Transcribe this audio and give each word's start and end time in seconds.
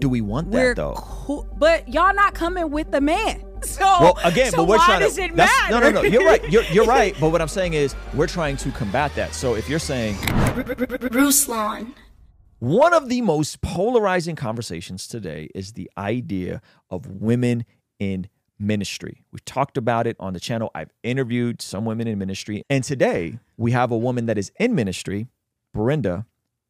Do 0.00 0.08
we 0.08 0.20
want 0.20 0.48
we're 0.48 0.70
that 0.70 0.76
though? 0.76 0.94
cool, 0.96 1.46
but 1.58 1.88
y'all 1.88 2.14
not 2.14 2.34
coming 2.34 2.70
with 2.70 2.90
the 2.90 3.00
man. 3.00 3.44
So 3.62 3.84
Well, 4.00 4.18
again, 4.24 4.50
so 4.50 4.56
but 4.56 4.68
we're 4.68 4.78
why 4.78 4.86
trying 4.86 5.00
does 5.00 5.16
to. 5.16 5.24
it 5.24 5.34
matter? 5.36 5.72
no, 5.74 5.80
no, 5.80 5.90
no. 5.90 6.02
You're 6.02 6.24
right. 6.24 6.42
You're, 6.50 6.62
you're 6.72 6.86
right. 6.86 7.14
But 7.20 7.28
what 7.28 7.42
I'm 7.42 7.48
saying 7.48 7.74
is, 7.74 7.94
we're 8.14 8.26
trying 8.26 8.56
to 8.56 8.70
combat 8.70 9.14
that. 9.16 9.34
So 9.34 9.54
if 9.54 9.68
you're 9.68 9.78
saying 9.78 10.14
Ruslan. 10.16 11.92
one 12.58 12.94
of 12.94 13.10
the 13.10 13.20
most 13.20 13.60
polarizing 13.60 14.34
conversations 14.34 15.06
today 15.06 15.48
is 15.54 15.74
the 15.74 15.90
idea 15.98 16.62
of 16.88 17.06
women 17.06 17.66
in 17.98 18.28
ministry. 18.58 19.24
We've 19.30 19.44
talked 19.44 19.76
about 19.76 20.06
it 20.06 20.16
on 20.18 20.32
the 20.32 20.40
channel. 20.40 20.70
I've 20.74 20.92
interviewed 21.02 21.60
some 21.60 21.84
women 21.84 22.06
in 22.08 22.18
ministry, 22.18 22.64
and 22.70 22.82
today 22.82 23.38
we 23.58 23.72
have 23.72 23.90
a 23.90 23.98
woman 23.98 24.24
that 24.26 24.38
is 24.38 24.52
in 24.58 24.74
ministry, 24.74 25.28
Brenda 25.74 26.24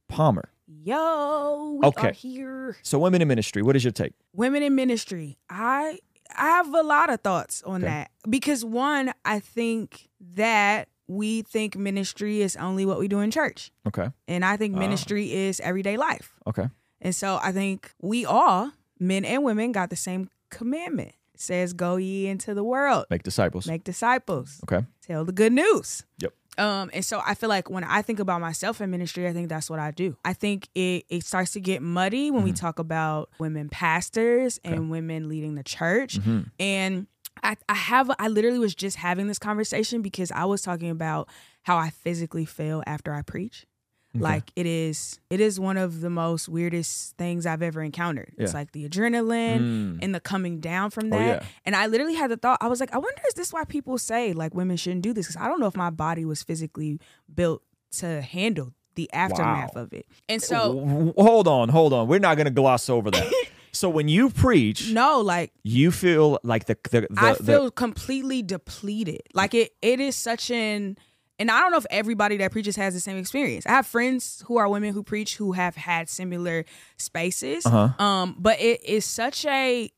Palmer. 0.08 0.50
Yo, 0.82 1.76
we 1.80 1.86
Okay. 1.88 2.08
are 2.08 2.12
here. 2.12 2.76
So, 2.82 2.98
women 2.98 3.20
in 3.20 3.28
ministry. 3.28 3.60
What 3.62 3.76
is 3.76 3.84
your 3.84 3.92
take? 3.92 4.14
Women 4.34 4.62
in 4.62 4.74
ministry. 4.74 5.38
I 5.50 5.98
I 6.34 6.44
have 6.44 6.72
a 6.72 6.82
lot 6.82 7.10
of 7.10 7.20
thoughts 7.22 7.60
on 7.64 7.82
Okay. 7.82 7.86
that 7.92 8.10
because 8.28 8.64
one, 8.64 9.12
I 9.24 9.40
think 9.40 10.08
that 10.36 10.88
we 11.08 11.42
think 11.42 11.76
ministry 11.76 12.40
is 12.40 12.54
only 12.56 12.86
what 12.86 12.98
we 13.00 13.08
do 13.08 13.18
in 13.18 13.30
church, 13.32 13.72
Okay. 13.86 14.08
and 14.28 14.44
I 14.44 14.54
Ah. 14.54 14.56
think 14.56 14.74
ministry 14.76 15.32
is 15.32 15.58
everyday 15.60 15.96
life. 15.96 16.32
Okay. 16.46 16.68
And 17.00 17.14
so 17.14 17.40
I 17.42 17.50
think 17.52 17.92
we 18.00 18.24
all, 18.24 18.72
men 19.00 19.24
and 19.24 19.42
women, 19.42 19.72
got 19.72 19.90
the 19.90 19.96
same 19.96 20.28
commandment. 20.50 21.12
It 21.34 21.40
says, 21.40 21.72
"Go 21.72 21.96
ye 21.96 22.26
into 22.28 22.54
the 22.54 22.62
world, 22.64 23.06
Make 23.10 23.24
disciples. 23.24 23.66
make 23.66 23.82
disciples, 23.82 24.60
Okay. 24.64 24.86
tell 25.02 25.24
the 25.24 25.32
good 25.32 25.52
news." 25.52 26.04
Yep. 26.18 26.32
Um, 26.58 26.90
and 26.92 27.04
so 27.04 27.22
I 27.24 27.34
feel 27.34 27.48
like 27.48 27.70
when 27.70 27.84
I 27.84 28.02
think 28.02 28.18
about 28.18 28.40
myself 28.40 28.80
in 28.80 28.90
ministry, 28.90 29.26
I 29.26 29.32
think 29.32 29.48
that's 29.48 29.70
what 29.70 29.78
I 29.78 29.92
do. 29.92 30.16
I 30.24 30.32
think 30.32 30.68
it 30.74 31.04
it 31.08 31.24
starts 31.24 31.52
to 31.52 31.60
get 31.60 31.80
muddy 31.80 32.30
when 32.30 32.42
we 32.42 32.52
talk 32.52 32.78
about 32.78 33.30
women 33.38 33.68
pastors 33.68 34.58
and 34.64 34.90
women 34.90 35.28
leading 35.28 35.54
the 35.54 35.62
church. 35.62 36.18
And 36.58 37.06
I, 37.42 37.56
I 37.68 37.74
have 37.74 38.10
I 38.18 38.28
literally 38.28 38.58
was 38.58 38.74
just 38.74 38.96
having 38.96 39.26
this 39.28 39.38
conversation 39.38 40.02
because 40.02 40.30
I 40.32 40.44
was 40.44 40.60
talking 40.62 40.90
about 40.90 41.28
how 41.62 41.76
I 41.78 41.90
physically 41.90 42.44
feel 42.44 42.82
after 42.86 43.14
I 43.14 43.22
preach. 43.22 43.64
Like 44.12 44.50
it 44.56 44.66
is 44.66 45.20
it 45.30 45.40
is 45.40 45.60
one 45.60 45.76
of 45.76 46.00
the 46.00 46.10
most 46.10 46.48
weirdest 46.48 47.16
things 47.16 47.46
I've 47.46 47.62
ever 47.62 47.80
encountered. 47.82 48.32
It's 48.38 48.52
like 48.54 48.72
the 48.72 48.88
adrenaline 48.88 49.60
Mm. 49.60 49.98
and 50.02 50.14
the 50.14 50.18
coming 50.20 50.58
down 50.60 50.90
from 50.90 51.12
Oh, 51.12 51.18
that. 51.18 51.42
yeah. 51.42 51.48
And 51.64 51.76
I 51.76 51.86
literally 51.86 52.14
had 52.14 52.30
the 52.30 52.36
thought, 52.36 52.58
I 52.60 52.66
was 52.66 52.80
like, 52.80 52.92
I 52.92 52.98
wonder 52.98 53.22
is 53.28 53.34
this 53.34 53.52
why 53.52 53.64
people 53.64 53.98
say 53.98 54.32
like 54.32 54.52
women 54.54 54.76
shouldn't 54.76 55.02
do 55.02 55.12
this? 55.12 55.26
Because 55.28 55.40
I 55.40 55.46
don't 55.46 55.60
know 55.60 55.66
if 55.68 55.76
my 55.76 55.90
body 55.90 56.24
was 56.24 56.42
physically 56.42 56.98
built 57.32 57.62
to 57.98 58.20
handle 58.20 58.72
the 58.96 59.08
aftermath 59.12 59.76
Wow. 59.76 59.82
of 59.82 59.92
it. 59.92 60.06
And 60.28 60.42
so 60.42 61.12
hold 61.16 61.46
on, 61.46 61.68
hold 61.68 61.92
on. 61.92 62.08
We're 62.08 62.18
not 62.18 62.36
going 62.36 62.46
to 62.46 62.50
gloss 62.50 62.88
over 62.90 63.12
that. 63.12 63.32
so 63.72 63.88
when 63.88 64.08
you 64.08 64.28
preach, 64.30 64.90
no, 64.90 65.20
like 65.20 65.52
you 65.62 65.92
feel 65.92 66.40
like 66.42 66.64
the 66.66 66.76
the, 66.90 67.02
the 67.02 67.08
I 67.16 67.34
the- 67.34 67.44
feel 67.44 67.70
completely 67.70 68.42
depleted. 68.42 69.22
Like 69.34 69.54
it 69.54 69.72
it 69.80 70.00
is 70.00 70.16
such 70.16 70.50
an 70.50 70.98
and 71.40 71.50
I 71.50 71.60
don't 71.60 71.72
know 71.72 71.78
if 71.78 71.86
everybody 71.90 72.36
that 72.36 72.52
preaches 72.52 72.76
has 72.76 72.94
the 72.94 73.00
same 73.00 73.16
experience. 73.16 73.66
I 73.66 73.70
have 73.70 73.86
friends 73.86 74.44
who 74.46 74.58
are 74.58 74.68
women 74.68 74.92
who 74.92 75.02
preach 75.02 75.36
who 75.36 75.52
have 75.52 75.74
had 75.74 76.08
similar 76.08 76.64
spaces. 76.98 77.66
Uh-huh. 77.66 78.04
Um, 78.04 78.36
but 78.38 78.60
it 78.60 78.84
is 78.84 79.04
such 79.04 79.44
a 79.46 79.90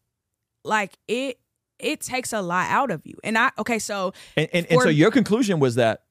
like 0.64 0.96
it 1.08 1.38
it 1.78 2.00
takes 2.00 2.32
a 2.32 2.40
lot 2.40 2.70
out 2.70 2.90
of 2.90 3.02
you. 3.04 3.14
And 3.24 3.36
I 3.36 3.50
okay, 3.58 3.78
so 3.80 4.14
and, 4.36 4.48
and, 4.54 4.66
and 4.70 4.74
for- 4.78 4.84
so 4.84 4.88
your 4.88 5.10
conclusion 5.10 5.58
was 5.60 5.74
that 5.74 6.04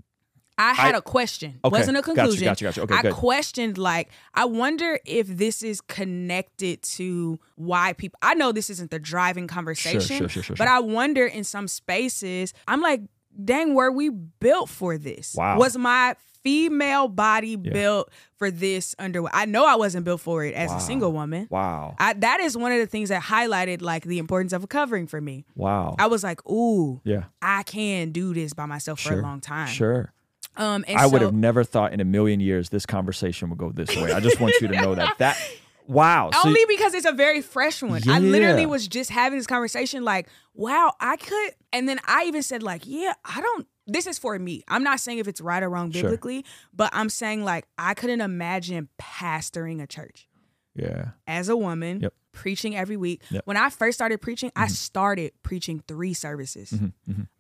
I 0.58 0.74
had 0.74 0.94
I- 0.96 0.98
a 1.00 1.02
question. 1.02 1.60
Okay, 1.64 1.78
Wasn't 1.80 1.98
a 1.98 2.02
conclusion. 2.02 2.44
gotcha, 2.46 2.66
gotcha. 2.66 2.82
gotcha. 2.82 2.94
Okay, 2.94 3.00
I 3.00 3.02
good. 3.04 3.14
questioned 3.14 3.78
like 3.78 4.10
I 4.34 4.46
wonder 4.46 5.00
if 5.06 5.26
this 5.28 5.64
is 5.64 5.80
connected 5.80 6.82
to 6.84 7.40
why 7.56 7.94
people 7.94 8.20
I 8.22 8.34
know 8.34 8.52
this 8.52 8.70
isn't 8.70 8.92
the 8.92 9.00
driving 9.00 9.48
conversation. 9.48 10.02
sure, 10.18 10.30
sure, 10.30 10.44
sure, 10.44 10.56
But. 10.58 10.68
I 10.68 10.82
wonder 10.82 11.26
in 11.26 11.46
some 11.46 11.68
spaces, 11.70 12.54
I'm 12.68 12.82
like, 12.82 13.02
dang, 13.44 13.74
were 13.76 13.92
we 13.92 14.10
built 14.10 14.70
for 14.70 14.98
this? 14.98 15.36
Wow. 15.36 15.58
Was 15.58 15.78
my 15.78 16.16
female 16.44 17.08
body 17.08 17.56
built 17.56 18.10
for 18.38 18.50
this 18.50 18.96
underwear? 18.98 19.32
I 19.34 19.46
know 19.46 19.66
I 19.66 19.76
wasn't 19.76 20.06
built 20.06 20.22
for 20.22 20.44
it 20.44 20.56
as 20.56 20.70
Wow. 20.72 20.78
a 20.78 20.80
single 20.82 21.12
woman. 21.14 21.48
wow, 21.52 21.96
I, 22.00 22.14
that 22.14 22.40
is 22.40 22.58
one 22.58 22.72
of 22.72 22.80
the 22.80 22.88
things 22.88 23.10
that 23.10 23.22
highlighted 23.22 23.82
like 23.82 24.04
the 24.06 24.18
importance 24.18 24.52
of 24.54 24.64
a 24.64 24.68
covering 24.68 25.06
for 25.08 25.22
me. 25.22 25.46
wow, 25.56 25.96
I 26.00 26.08
was 26.08 26.24
like, 26.24 26.44
ooh, 26.50 27.00
yeah, 27.04 27.26
I 27.42 27.62
can 27.64 28.12
do 28.12 28.34
this 28.34 28.54
by 28.54 28.66
myself 28.66 29.00
for 29.02 29.14
a 29.20 29.22
long 29.22 29.40
time. 29.40 29.68
Sure, 29.68 30.12
Um, 30.58 30.84
and 30.88 30.98
I 30.98 31.06
would 31.06 31.22
have 31.22 31.34
never 31.34 31.64
thought 31.64 31.94
in 31.94 32.00
a 32.00 32.06
million 32.06 32.40
years 32.40 32.70
this 32.70 32.86
conversation 32.88 33.50
would 33.50 33.60
go 33.60 33.72
this 33.72 33.96
way. 33.96 34.12
I 34.12 34.20
just 34.20 34.40
want 34.40 34.56
you 34.62 34.68
to 34.70 34.82
know 34.82 34.96
that 34.96 35.20
that 35.20 35.38
wow. 35.88 36.30
So- 36.34 36.48
Only 36.48 36.62
because 36.68 36.94
it's 36.94 37.06
a 37.06 37.12
very 37.12 37.42
fresh 37.42 37.82
one. 37.82 38.02
I 38.10 38.20
literally 38.20 38.66
was 38.66 38.88
just 38.88 39.10
having 39.10 39.38
this 39.40 39.48
conversation 39.48 40.04
like, 40.04 40.28
wow, 40.54 40.94
I 41.00 41.18
could. 41.18 41.52
And 41.74 41.88
then 41.88 42.00
I 42.06 42.26
even 42.26 42.44
said, 42.44 42.64
like, 42.64 42.84
yeah, 42.86 43.14
I 43.26 43.42
don't. 43.42 43.68
This 43.88 44.08
is 44.08 44.18
for 44.18 44.38
me. 44.38 44.64
I'm 44.68 44.84
not 44.84 45.00
saying 45.00 45.18
if 45.18 45.28
it's 45.28 45.42
right 45.42 45.62
or 45.62 45.70
wrong 45.70 45.92
Sure. 45.92 46.04
biblically, 46.04 46.46
but 46.74 46.92
I'm 46.94 47.10
saying, 47.10 47.44
like, 47.44 47.66
I 47.78 47.94
couldn't 47.94 48.22
imagine 48.22 48.88
pastoring 49.00 49.82
a 49.82 49.88
church 49.88 50.28
yeah, 50.76 51.10
as 51.28 51.50
a 51.50 51.58
woman, 51.58 52.00
Yep. 52.02 52.14
Preaching 52.32 52.76
every 52.76 52.98
week. 52.98 53.22
Yep. 53.30 53.44
When 53.46 53.58
I 53.58 53.70
first 53.70 53.98
started 53.98 54.22
preaching, 54.22 54.52
I 54.56 54.68
started 54.68 55.32
preaching 55.44 55.84
three 55.88 56.14
services 56.14 56.74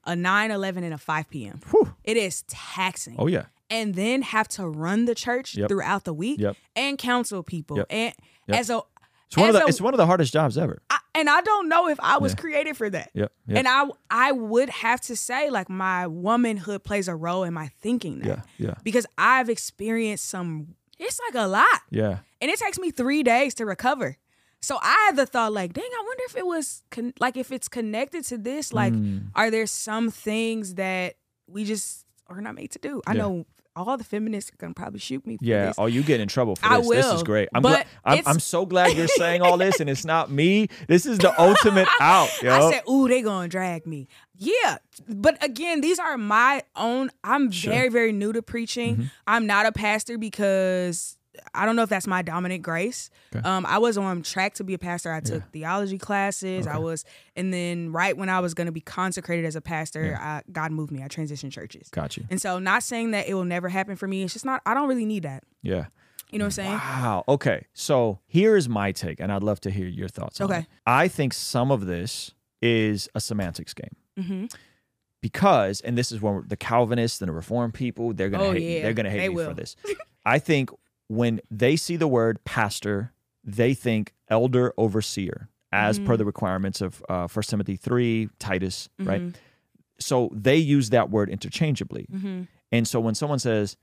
a 0.06 0.16
9, 0.16 0.52
11, 0.52 0.84
and 0.84 0.94
a 0.94 0.97
5 0.97 1.29
p.m. 1.29 1.59
Mm-hmm, 1.59 1.69
Whew. 1.78 1.94
It 2.03 2.18
is 2.18 2.44
taxing 2.47 3.16
oh 3.19 3.28
yeah, 3.28 3.46
and 3.69 3.96
then 3.96 4.22
have 4.22 4.47
to 4.50 4.68
run 4.68 5.06
the 5.06 5.16
church 5.16 5.56
Yep. 5.56 5.69
throughout 5.69 6.03
the 6.03 6.13
week 6.13 6.40
Yep. 6.40 6.56
and 6.75 6.97
counsel 6.97 7.44
people 7.44 7.84
and 7.90 8.13
as 8.50 8.69
a 8.69 8.81
it's 9.28 9.38
one 9.38 9.47
of 9.50 9.53
the 9.56 9.63
a- 9.63 9.68
it's 9.68 9.79
one 9.79 9.94
of 9.94 9.97
the 9.97 10.06
hardest 10.06 10.34
jobs 10.34 10.57
ever. 10.57 10.81
I, 10.90 10.97
and 11.16 11.29
I 11.29 11.40
don't 11.41 11.69
know 11.69 11.88
if 11.88 11.97
I 12.02 12.18
was 12.18 12.34
Yeah. 12.34 12.41
created 12.41 12.75
for 12.78 12.90
that. 12.90 13.12
Yep, 13.13 13.31
yep. 13.47 13.58
And 13.58 13.68
I 13.68 13.85
I 14.09 14.31
would 14.34 14.69
have 14.69 15.00
to 15.02 15.16
say 15.16 15.50
like 15.50 15.69
my 15.69 16.06
womanhood 16.08 16.84
plays 16.84 17.08
a 17.08 17.16
role 17.16 17.44
in 17.44 17.53
my 17.53 17.68
thinking 17.81 18.19
now. 18.19 18.28
Yeah, 18.28 18.41
yeah, 18.58 18.73
Because 18.84 19.06
I've 19.18 19.50
experienced 19.50 20.25
some 20.28 20.75
it's 21.00 21.19
like 21.29 21.44
a 21.44 21.47
lot. 21.47 21.66
yeah. 21.90 22.19
And 22.41 22.50
it 22.52 22.59
takes 22.59 22.78
me 22.79 22.91
3 22.91 23.23
days 23.23 23.53
to 23.56 23.66
recover. 23.66 24.18
So 24.62 24.78
I 24.82 25.06
had 25.08 25.16
the 25.16 25.26
thought 25.26 25.54
like, 25.54 25.74
dang, 25.74 25.84
I 25.92 26.04
wonder 26.06 26.24
if 26.28 26.38
it 26.38 26.46
was 26.46 26.84
con- 26.92 27.14
like 27.20 27.36
if 27.38 27.52
it's 27.52 27.68
connected 27.68 28.24
to 28.26 28.38
this 28.38 28.72
like 28.74 28.94
Mm. 28.94 29.30
are 29.36 29.50
there 29.50 29.66
some 29.68 30.12
things 30.12 30.76
that 30.76 31.16
we 31.48 31.66
just 31.66 32.06
are 32.28 32.42
not 32.42 32.56
made 32.56 32.72
to 32.72 32.80
do? 32.80 33.02
I 33.08 33.14
Yeah. 33.14 33.22
know 33.24 33.46
all 33.74 33.96
the 33.98 34.04
feminists 34.04 34.52
are 34.52 34.68
to 34.68 34.74
probably 34.74 35.00
shoot 35.00 35.26
me 35.26 35.38
for 35.38 35.46
Yeah. 35.46 35.68
this. 35.68 35.76
Oh, 35.80 35.86
you 35.88 36.04
get 36.04 36.20
in 36.20 36.28
trouble 36.28 36.58
for 36.58 36.66
I 36.68 36.78
this. 36.82 36.90
This 36.90 37.06
is 37.14 37.24
great. 37.24 37.48
I'm. 37.56 37.66
I'm, 37.66 37.84
I'm 38.26 38.40
so 38.40 38.66
glad 38.66 38.96
you're 38.98 39.08
saying 39.08 39.42
all 39.42 39.58
this, 39.58 39.80
and 39.80 39.90
it's 39.90 40.04
not 40.06 40.30
me. 40.30 40.68
This 40.88 41.06
is 41.06 41.18
the 41.20 41.34
ultimate 41.42 41.88
out, 42.02 42.30
yo. 42.44 42.52
I 42.54 42.72
said, 42.72 42.84
"Ooh, 42.90 43.08
they 43.08 43.22
gonna 43.22 43.48
drag 43.48 43.88
me." 43.88 44.08
Yeah, 44.38 44.78
but 45.08 45.42
again, 45.44 45.80
these 45.82 46.00
are 46.00 46.18
my 46.18 46.64
own. 46.76 47.12
I'm 47.24 47.50
Sure. 47.50 47.72
very, 47.74 47.88
very 47.90 48.12
new 48.12 48.34
to 48.34 48.42
preaching. 48.42 48.96
Mm-hmm. 48.96 49.06
I'm 49.26 49.48
not 49.48 49.66
a 49.66 49.72
pastor 49.72 50.18
because 50.18 51.18
I 51.53 51.66
don't 51.66 51.75
know 51.75 51.84
if 51.84 51.90
that's 51.90 52.08
my 52.08 52.22
dominant 52.22 52.62
grace. 52.62 53.09
Okay. 53.36 53.47
Um, 53.47 53.66
I 53.66 53.78
was 53.78 53.97
on 53.97 54.22
track 54.22 54.53
to 54.56 54.64
be 54.64 54.74
a 54.74 54.78
pastor. 54.78 55.12
I 55.14 55.19
took 55.22 55.42
Yeah. 55.42 55.47
theology 55.52 55.97
classes. 55.97 56.68
I 56.68 56.78
was, 56.78 57.06
and 57.36 57.53
then 57.53 57.92
right 57.92 58.16
when 58.18 58.28
I 58.30 58.40
was 58.42 58.53
gonna 58.53 58.72
be 58.72 58.81
consecrated 58.81 59.46
as 59.46 59.56
a 59.56 59.62
pastor, 59.62 60.18
I, 60.20 60.41
God 60.52 60.72
moved 60.72 60.91
me. 60.91 61.02
I 61.03 61.08
transitioned 61.08 61.52
churches. 61.52 61.90
Got 61.90 62.18
you. 62.18 62.25
And 62.30 62.41
so, 62.41 62.59
not 62.59 62.84
saying 62.84 63.12
that 63.12 63.28
it 63.28 63.34
will 63.34 63.46
never 63.46 63.70
happen 63.70 63.96
for 63.96 64.08
me. 64.08 64.24
It's 64.24 64.34
just 64.34 64.46
not. 64.46 64.62
I 64.66 64.74
don't 64.74 64.90
really 64.90 65.06
need 65.06 65.24
that. 65.24 65.44
Yeah. 65.62 65.86
You 66.31 66.40
know 66.40 66.46
what 66.46 66.47
I'm 66.47 66.52
saying? 66.52 66.72
Wow. 66.72 67.24
Okay. 67.28 67.66
So 67.74 68.20
here 68.28 68.56
is 68.56 68.70
my 68.70 68.91
take, 68.91 69.20
and 69.20 69.31
I'd 69.31 69.44
love 69.44 69.59
to 69.62 69.70
hear 69.72 69.88
your 69.88 70.08
thoughts. 70.09 70.40
on 70.41 70.50
Okay. 70.50 70.59
it. 70.62 70.66
I 70.86 71.08
think 71.09 71.34
some 71.34 71.72
of 71.72 71.86
this 71.86 72.31
is 72.62 73.09
a 73.16 73.20
semantics 73.22 73.74
game. 73.74 73.96
hmm 74.25 74.46
because 75.22 75.81
and 75.81 75.96
this 75.97 76.12
is 76.12 76.20
when 76.22 76.44
the 76.47 76.58
calvinists 76.58 77.22
and 77.22 77.30
the 77.30 77.34
reformed 77.34 77.74
people 77.75 78.14
they're 78.14 78.30
gonna 78.30 78.44
Oh, 78.46 78.52
hate 78.53 78.78
yeah. 78.78 78.81
they're 78.81 78.94
gonna 78.94 79.09
hate 79.12 79.20
They 79.20 79.30
me 79.30 79.36
will. 79.36 79.50
for 79.50 79.53
this 79.53 79.75
i 80.25 80.40
think 80.40 80.70
when 81.18 81.34
they 81.62 81.76
see 81.76 81.98
the 81.98 82.08
word 82.08 82.36
pastor 82.46 83.12
they 83.44 83.74
think 83.74 84.14
elder 84.30 84.74
overseer 84.78 85.38
as 85.74 85.97
Mm-hmm. 85.97 86.06
per 86.08 86.16
the 86.18 86.26
requirements 86.26 86.80
of 86.82 87.03
uh, 87.09 87.28
1 87.28 87.44
timothy 87.52 87.76
3 87.76 88.30
titus 88.40 88.88
right? 89.00 89.22
Mhm. 89.22 89.35
so 90.00 90.30
they 90.34 90.58
use 90.58 90.90
that 90.90 91.09
word 91.09 91.28
interchangeably. 91.30 92.06
Hmm 92.09 92.44
and 92.74 92.88
so 92.88 92.97
when 93.06 93.16
someone 93.16 93.40
says 93.40 93.76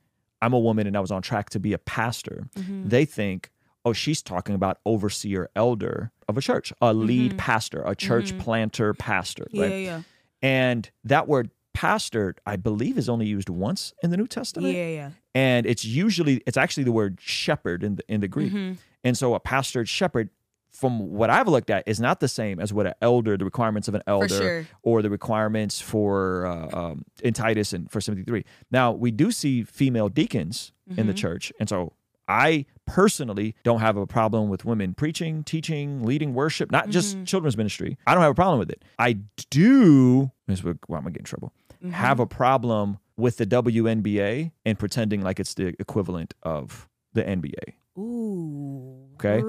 i'm 0.42 0.54
a 0.54 0.58
woman 0.68 0.86
and 0.86 0.96
i 0.96 1.00
was 1.00 1.10
on 1.10 1.20
track 1.30 1.50
to 1.50 1.60
be 1.60 1.72
a 1.74 1.78
pastor 1.98 2.38
hmm 2.56 2.88
they 2.94 3.04
think 3.18 3.50
oh 3.84 3.92
she's 3.92 4.22
talking 4.22 4.54
about 4.54 4.74
overseer 4.86 5.42
elder 5.54 6.10
of 6.28 6.38
a 6.38 6.40
church 6.40 6.72
a 6.80 6.92
lead 6.94 7.36
pastor 7.36 7.80
a 7.84 7.94
church 7.94 8.28
planter 8.38 8.94
pastor 8.94 9.46
Mm-hmm. 9.52 9.62
Yeah, 9.62 9.76
yeah, 9.90 10.00
and 10.42 10.90
that 11.04 11.24
word 11.28 11.50
pastor, 11.78 12.34
I 12.44 12.56
believe, 12.56 12.98
is 12.98 13.08
only 13.08 13.26
used 13.26 13.48
once 13.48 13.92
in 14.02 14.10
the 14.10 14.16
New 14.16 14.26
Testament. 14.26 14.74
yeah, 14.74 14.88
yeah. 14.88 15.10
And 15.34 15.64
it's 15.66 15.84
usually 15.84 16.42
it's 16.46 16.56
actually 16.56 16.84
the 16.84 16.92
word 16.92 17.18
shepherd 17.20 17.84
in 17.84 17.92
the 17.96 18.02
in 18.08 18.20
the 18.20 18.28
Greek. 18.28 18.52
Mhm. 18.52 18.76
And 19.04 19.16
so 19.16 19.34
a 19.34 19.40
pastor 19.40 19.86
shepherd, 19.86 20.28
from 20.72 20.92
what 21.20 21.30
I've 21.30 21.46
looked 21.48 21.70
at, 21.70 21.86
is 21.86 22.00
not 22.00 22.18
the 22.18 22.26
same 22.28 22.58
as 22.58 22.72
what 22.72 22.86
an 22.86 22.94
elder, 23.00 23.36
the 23.36 23.44
requirements 23.44 23.86
of 23.88 23.94
an 23.94 24.02
elder, 24.06 24.28
sure. 24.42 24.66
or 24.82 25.02
the 25.02 25.10
requirements 25.10 25.80
for 25.80 26.46
uh, 26.46 26.68
um, 26.80 27.04
in 27.22 27.32
Titus 27.34 27.72
and 27.72 27.88
First 27.92 28.06
Timothy 28.06 28.24
three. 28.24 28.44
Now 28.72 28.90
we 28.92 29.10
do 29.12 29.30
see 29.30 29.62
female 29.62 30.08
deacons 30.08 30.72
in 30.96 31.06
the 31.06 31.12
Mhm. 31.14 31.16
church, 31.24 31.52
and 31.60 31.68
so 31.68 31.92
I 32.30 32.66
personally 32.86 33.54
don't 33.62 33.80
have 33.80 33.96
a 33.96 34.06
problem 34.06 34.48
with 34.52 34.64
women 34.64 34.92
preaching, 34.94 35.44
teaching, 35.44 36.02
leading 36.04 36.34
worship, 36.34 36.70
not 36.70 36.90
just 36.90 37.24
children's 37.24 37.56
ministry. 37.56 37.96
I 38.06 38.12
don't 38.14 38.22
have 38.26 38.32
a 38.38 38.40
problem 38.44 38.58
with 38.58 38.70
it. 38.70 38.80
I 38.98 39.10
do, 39.50 40.30
this 40.46 40.58
is 40.58 40.64
where 40.64 40.74
I'm 40.90 41.04
gonna 41.04 41.10
get 41.12 41.20
in 41.20 41.24
trouble, 41.24 41.52
Mm-hmm. 41.78 41.92
have 41.92 42.18
a 42.18 42.26
problem 42.26 42.98
with 43.16 43.36
the 43.36 43.46
WNBA 43.46 44.50
and 44.64 44.78
pretending 44.78 45.22
like 45.22 45.38
it's 45.38 45.54
the 45.54 45.74
equivalent 45.78 46.34
of 46.42 46.88
the 47.12 47.22
NBA. 47.22 47.74
Ooh. 47.96 49.08
Okay. 49.14 49.40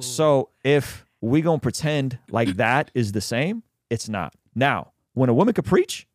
So 0.00 0.50
if 0.64 1.04
we 1.20 1.40
gonna 1.42 1.58
pretend 1.58 2.18
like 2.30 2.56
that 2.56 2.90
is 2.94 3.12
the 3.12 3.20
same, 3.20 3.62
it's 3.90 4.08
not. 4.08 4.34
Now, 4.54 4.92
when 5.14 5.28
a 5.28 5.34
woman 5.34 5.54
could 5.54 5.64
preach, 5.64 6.06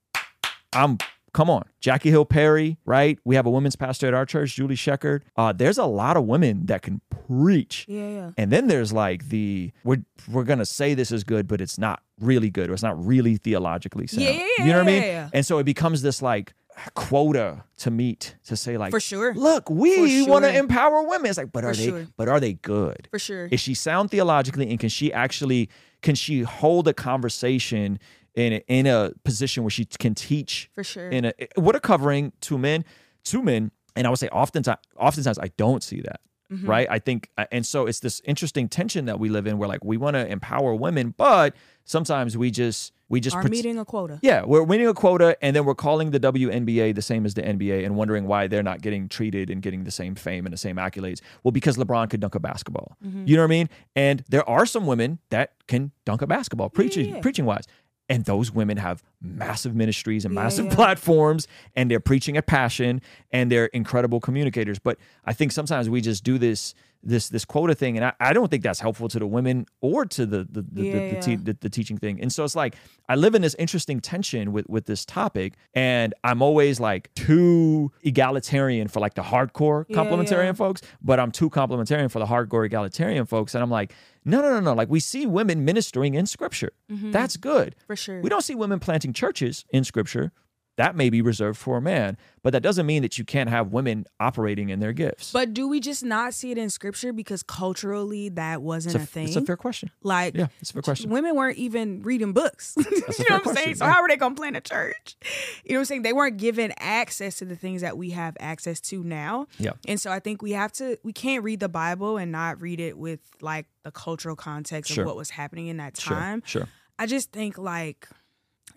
I'm 0.73 0.97
come 1.33 1.49
on, 1.49 1.63
Jackie 1.79 2.09
Hill 2.09 2.25
Perry, 2.25 2.77
right? 2.85 3.17
We 3.25 3.35
have 3.35 3.45
a 3.45 3.49
women's 3.49 3.75
pastor 3.75 4.07
at 4.07 4.13
our 4.13 4.25
church, 4.25 4.55
Julie 4.55 4.75
Sheckard. 4.75 5.23
Uh, 5.35 5.51
there's 5.51 5.77
a 5.77 5.85
lot 5.85 6.15
of 6.17 6.25
women 6.25 6.65
that 6.67 6.81
can 6.81 7.01
preach. 7.27 7.85
Yeah, 7.87 8.07
yeah. 8.07 8.31
And 8.37 8.51
then 8.51 8.67
there's 8.67 8.93
like 8.93 9.29
the 9.29 9.71
we're 9.83 10.03
we're 10.31 10.43
gonna 10.43 10.65
say 10.65 10.93
this 10.93 11.11
is 11.11 11.23
good, 11.23 11.47
but 11.47 11.59
it's 11.61 11.77
not 11.77 12.01
really 12.19 12.49
good, 12.49 12.69
or 12.69 12.73
it's 12.73 12.83
not 12.83 13.03
really 13.05 13.37
theologically 13.37 14.07
sound. 14.07 14.23
Yeah, 14.23 14.31
yeah, 14.31 14.65
you 14.65 14.71
know 14.71 14.77
what 14.79 14.83
I 14.83 14.91
mean? 14.91 15.01
yeah, 15.01 15.07
yeah. 15.09 15.29
And 15.33 15.45
so 15.45 15.57
it 15.57 15.63
becomes 15.63 16.01
this 16.01 16.21
like 16.21 16.53
quota 16.95 17.63
to 17.77 17.91
meet 17.91 18.35
to 18.45 18.55
say 18.55 18.77
like 18.77 18.89
For 18.91 18.99
sure. 18.99 19.33
look 19.35 19.69
we 19.69 20.23
For 20.25 20.29
want 20.31 20.43
to 20.45 20.57
empower 20.57 21.03
women 21.03 21.29
it's 21.29 21.37
like 21.37 21.51
but 21.51 21.63
are 21.63 21.73
they 21.75 21.85
sure. 21.85 22.07
but 22.17 22.27
are 22.27 22.39
they 22.39 22.53
good 22.53 23.07
For 23.11 23.19
sure. 23.19 23.45
is 23.45 23.59
she 23.59 23.75
sound 23.75 24.09
theologically 24.09 24.67
and 24.69 24.79
can 24.79 24.89
she 24.89 25.13
actually 25.13 25.69
can 26.01 26.15
she 26.15 26.41
hold 26.41 26.87
a 26.87 26.93
conversation 26.93 27.99
in 28.35 28.53
a, 28.53 28.63
in 28.67 28.87
a 28.87 29.11
position 29.23 29.63
where 29.63 29.69
she 29.69 29.85
can 29.85 30.15
teach 30.15 30.69
For 30.73 30.83
sure. 30.83 31.09
in 31.09 31.25
a 31.25 31.33
what 31.55 31.75
a 31.75 31.79
covering 31.79 32.33
to 32.41 32.57
men 32.57 32.83
to 33.25 33.41
men 33.43 33.71
and 33.95 34.07
i 34.07 34.09
would 34.09 34.19
say 34.19 34.27
oftentimes 34.29 34.77
oftentimes 34.97 35.39
i 35.39 35.49
don't 35.57 35.83
see 35.83 36.01
that 36.01 36.19
Mm-hmm. 36.51 36.69
right 36.69 36.87
i 36.91 36.99
think 36.99 37.29
uh, 37.37 37.45
and 37.51 37.65
so 37.65 37.87
it's 37.87 38.01
this 38.01 38.21
interesting 38.25 38.67
tension 38.67 39.05
that 39.05 39.17
we 39.17 39.29
live 39.29 39.47
in 39.47 39.57
where 39.57 39.67
like 39.69 39.83
we 39.83 39.95
want 39.97 40.15
to 40.15 40.27
empower 40.27 40.75
women 40.75 41.13
but 41.17 41.55
sometimes 41.85 42.37
we 42.37 42.51
just 42.51 42.91
we 43.09 43.19
just 43.19 43.35
Are 43.35 43.43
meeting 43.43 43.77
a 43.77 43.85
quota. 43.85 44.17
yeah, 44.23 44.43
we're 44.43 44.63
winning 44.63 44.87
a 44.87 44.93
quota, 44.93 45.37
and 45.39 45.55
then 45.55 45.65
we're 45.65 45.75
calling 45.75 46.09
the 46.09 46.19
WNBA 46.19 46.95
the 46.95 47.01
same 47.01 47.27
as 47.27 47.35
the 47.35 47.43
NBA, 47.43 47.85
and 47.85 47.95
wondering 47.95 48.25
why 48.25 48.47
they're 48.47 48.63
not 48.63 48.81
getting 48.81 49.07
treated 49.07 49.51
and 49.51 49.61
getting 49.61 49.83
the 49.83 49.91
same 49.91 50.15
fame 50.15 50.47
and 50.47 50.53
the 50.53 50.57
same 50.57 50.77
accolades. 50.77 51.21
Well, 51.43 51.51
because 51.51 51.77
LeBron 51.77 52.09
could 52.09 52.21
dunk 52.21 52.33
a 52.33 52.39
basketball. 52.39 52.97
Mm-hmm. 53.05 53.27
You 53.27 53.35
know 53.35 53.43
what 53.43 53.47
I 53.47 53.49
mean? 53.49 53.69
And 53.95 54.23
there 54.29 54.47
are 54.49 54.65
some 54.65 54.87
women 54.87 55.19
that 55.29 55.51
can 55.67 55.91
dunk 56.05 56.23
a 56.23 56.27
basketball, 56.27 56.69
preaching, 56.71 57.13
yeah. 57.15 57.21
preaching 57.21 57.45
wise. 57.45 57.65
And 58.09 58.25
those 58.25 58.51
women 58.51 58.77
have 58.77 59.01
massive 59.21 59.73
ministries 59.75 60.25
and 60.25 60.33
Yeah, 60.33 60.43
massive 60.43 60.65
yeah. 60.65 60.75
platforms, 60.75 61.47
and 61.75 61.89
they're 61.89 62.01
preaching 62.01 62.35
a 62.37 62.41
passion, 62.41 63.01
and 63.31 63.49
they're 63.51 63.67
incredible 63.67 64.19
communicators. 64.19 64.77
But 64.77 64.97
I 65.25 65.31
think 65.33 65.51
sometimes 65.53 65.89
we 65.89 66.01
just 66.01 66.23
do 66.23 66.37
this 66.37 66.73
this 67.05 67.27
this 67.29 67.43
quota 67.43 67.75
thing, 67.75 67.97
and 67.97 68.05
I, 68.05 68.13
I 68.19 68.31
don't 68.33 68.49
think 68.49 68.63
that's 68.63 68.79
helpful 68.79 69.09
to 69.09 69.19
the 69.19 69.27
women 69.27 69.65
or 69.81 70.05
to 70.05 70.25
the 70.25 70.47
the 70.49 70.61
the, 70.61 70.83
Yeah, 70.83 71.09
the, 71.15 71.21
te- 71.21 71.35
the, 71.35 71.57
the 71.59 71.69
teaching 71.69 71.97
thing. 71.97 72.21
And 72.21 72.31
so 72.31 72.43
it's 72.45 72.55
like 72.55 72.75
I 73.09 73.15
live 73.15 73.35
in 73.35 73.41
this 73.41 73.55
interesting 73.59 73.99
tension 74.01 74.51
with 74.53 74.67
with 74.69 74.85
this 74.85 75.05
topic, 75.05 75.53
and 75.73 76.13
I'm 76.23 76.41
always 76.41 76.79
like 76.79 77.13
too 77.13 77.91
egalitarian 78.03 78.87
for 78.87 78.99
like 78.99 79.15
the 79.15 79.21
hardcore 79.21 79.85
complementarian 79.89 80.55
folks, 80.55 80.81
but 81.01 81.19
I'm 81.19 81.31
too 81.31 81.49
complementarian 81.49 82.09
for 82.11 82.19
the 82.19 82.25
hardcore 82.25 82.65
egalitarian 82.65 83.25
folks. 83.25 83.53
And 83.55 83.61
I'm 83.63 83.69
like, 83.71 83.93
no, 84.25 84.41
no, 84.41 84.49
no, 84.49 84.59
no. 84.59 84.73
Like 84.73 84.89
we 84.89 84.99
see 84.99 85.25
women 85.25 85.65
ministering 85.65 86.13
in 86.13 86.25
scripture. 86.25 86.71
Mm-hmm. 86.91 87.11
That's 87.11 87.37
good. 87.37 87.75
For 87.87 87.95
sure. 87.95 88.21
We 88.21 88.29
don't 88.29 88.41
see 88.41 88.55
women 88.55 88.79
planting 88.79 89.13
churches 89.13 89.65
in 89.69 89.83
scripture. 89.83 90.31
That 90.77 90.95
may 90.95 91.11
be 91.11 91.21
reserved 91.21 91.59
for 91.59 91.77
a 91.77 91.81
man, 91.81 92.17
but 92.41 92.51
that 92.53 92.63
doesn't 92.63 92.87
mean 92.87 93.03
that 93.03 93.19
you 93.19 93.23
can't 93.23 93.47
have 93.47 93.71
women 93.71 94.05
operating 94.19 94.69
in 94.69 94.79
their 94.79 94.91
gifts. 94.91 95.31
But 95.31 95.53
do 95.53 95.67
we 95.67 95.79
just 95.79 96.03
not 96.03 96.33
see 96.33 96.49
it 96.49 96.57
in 96.57 96.71
scripture 96.71 97.13
because 97.13 97.43
culturally 97.43 98.29
that 98.29 98.63
wasn't 98.63 98.95
a, 98.95 98.99
a, 98.99 99.05
thing? 99.05 99.27
it's 99.27 99.35
a 99.35 99.41
fair 99.41 99.55
question. 99.55 99.91
like 100.01 100.35
Yeah, 100.35 100.47
it's 100.61 100.71
a 100.71 100.73
fair 100.73 100.81
question. 100.81 101.11
women 101.11 101.35
weren't 101.35 101.57
even 101.57 102.01
reading 102.01 102.33
books. 102.33 102.73
you 102.77 102.83
know 102.83 102.99
what 103.05 103.31
I'm 103.31 103.39
question, 103.41 103.63
saying? 103.63 103.75
So 103.75 103.85
yeah. 103.85 103.91
how 103.93 104.01
were 104.01 104.07
they 104.07 104.17
gonna 104.17 104.33
plan 104.33 104.55
a 104.55 104.61
church? 104.61 105.15
You 105.63 105.73
know 105.73 105.77
what 105.77 105.81
I'm 105.81 105.85
saying? 105.85 106.01
They 106.01 106.13
weren't 106.13 106.37
given 106.37 106.73
access 106.79 107.37
to 107.37 107.45
the 107.45 107.55
things 107.55 107.81
that 107.81 107.95
we 107.95 108.09
have 108.09 108.35
access 108.39 108.79
to 108.81 109.03
now. 109.03 109.45
Yeah. 109.59 109.73
And 109.87 110.01
so 110.01 110.11
I 110.11 110.19
think 110.19 110.41
we 110.41 110.53
have 110.53 110.71
to 110.73 110.97
we 111.03 111.13
can't 111.13 111.43
read 111.43 111.59
the 111.59 111.69
Bible 111.69 112.17
and 112.17 112.31
not 112.31 112.59
read 112.59 112.79
it 112.79 112.97
with 112.97 113.19
like 113.41 113.67
the 113.83 113.91
cultural 113.91 114.35
context 114.35 114.91
Sure. 114.91 115.03
of 115.03 115.07
what 115.07 115.15
was 115.17 115.29
happening 115.29 115.67
in 115.67 115.77
that 115.77 115.99
Sure, 115.99 116.17
time. 116.17 116.41
sure. 116.45 116.67
I 116.97 117.05
just 117.05 117.31
think 117.31 117.57
like 117.59 118.07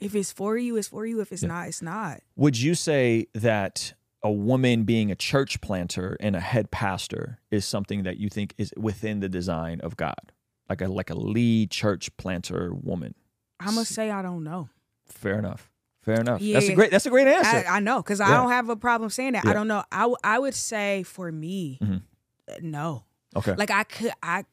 if 0.01 0.15
it's 0.15 0.33
for 0.33 0.57
you, 0.57 0.77
it's 0.77 0.89
for 0.89 1.07
you. 1.07 1.21
If 1.21 1.33
it's 1.33 1.43
not, 1.43 1.69
it's 1.69 1.83
not. 1.83 2.21
Would 2.37 2.59
you 2.61 2.75
say 2.75 3.27
that 3.35 3.95
a 4.23 4.31
woman 4.31 4.85
being 4.85 5.11
a 5.11 5.15
church 5.15 5.61
planter 5.61 6.17
and 6.21 6.35
a 6.35 6.41
head 6.41 6.71
pastor 6.71 7.39
is 7.51 7.65
something 7.65 8.03
that 8.05 8.17
you 8.19 8.29
think 8.29 8.55
is 8.59 8.73
within 8.77 9.21
the 9.21 9.29
design 9.29 9.81
of 9.81 9.97
God? 9.97 10.33
Like 10.69 10.81
a 10.81 10.89
like 10.89 11.11
a 11.11 11.15
lead 11.15 11.71
church 11.71 12.15
planter 12.17 12.73
woman. 12.75 13.15
I 13.61 13.71
must 13.71 13.95
say 13.95 14.11
I 14.11 14.23
don't 14.23 14.43
know. 14.45 14.69
Fair 15.07 15.39
enough. 15.39 15.71
Fair 16.03 16.21
enough. 16.21 16.41
Yeah. 16.41 16.55
That's 16.55 16.69
a 16.69 16.75
great 16.75 16.91
that's 16.91 17.07
a 17.07 17.11
great 17.11 17.29
answer. 17.29 17.69
I, 17.69 17.77
I 17.77 17.81
know 17.81 18.03
because 18.03 18.21
I 18.21 18.31
don't 18.31 18.51
have 18.51 18.69
a 18.69 18.77
problem 18.77 19.11
saying 19.11 19.33
that. 19.33 19.45
Yeah. 19.45 19.51
I 19.51 19.55
don't 19.55 19.69
know. 19.69 19.85
I, 19.93 20.01
w- 20.01 20.17
I 20.25 20.39
would 20.39 20.55
say 20.55 21.03
for 21.05 21.31
me, 21.31 21.79
Mhm. 21.83 22.03
uh, 22.49 22.55
no. 22.63 23.05
okay. 23.37 23.55
Like 23.55 23.71
I 23.71 23.85
could 23.85 24.13
I 24.23 24.45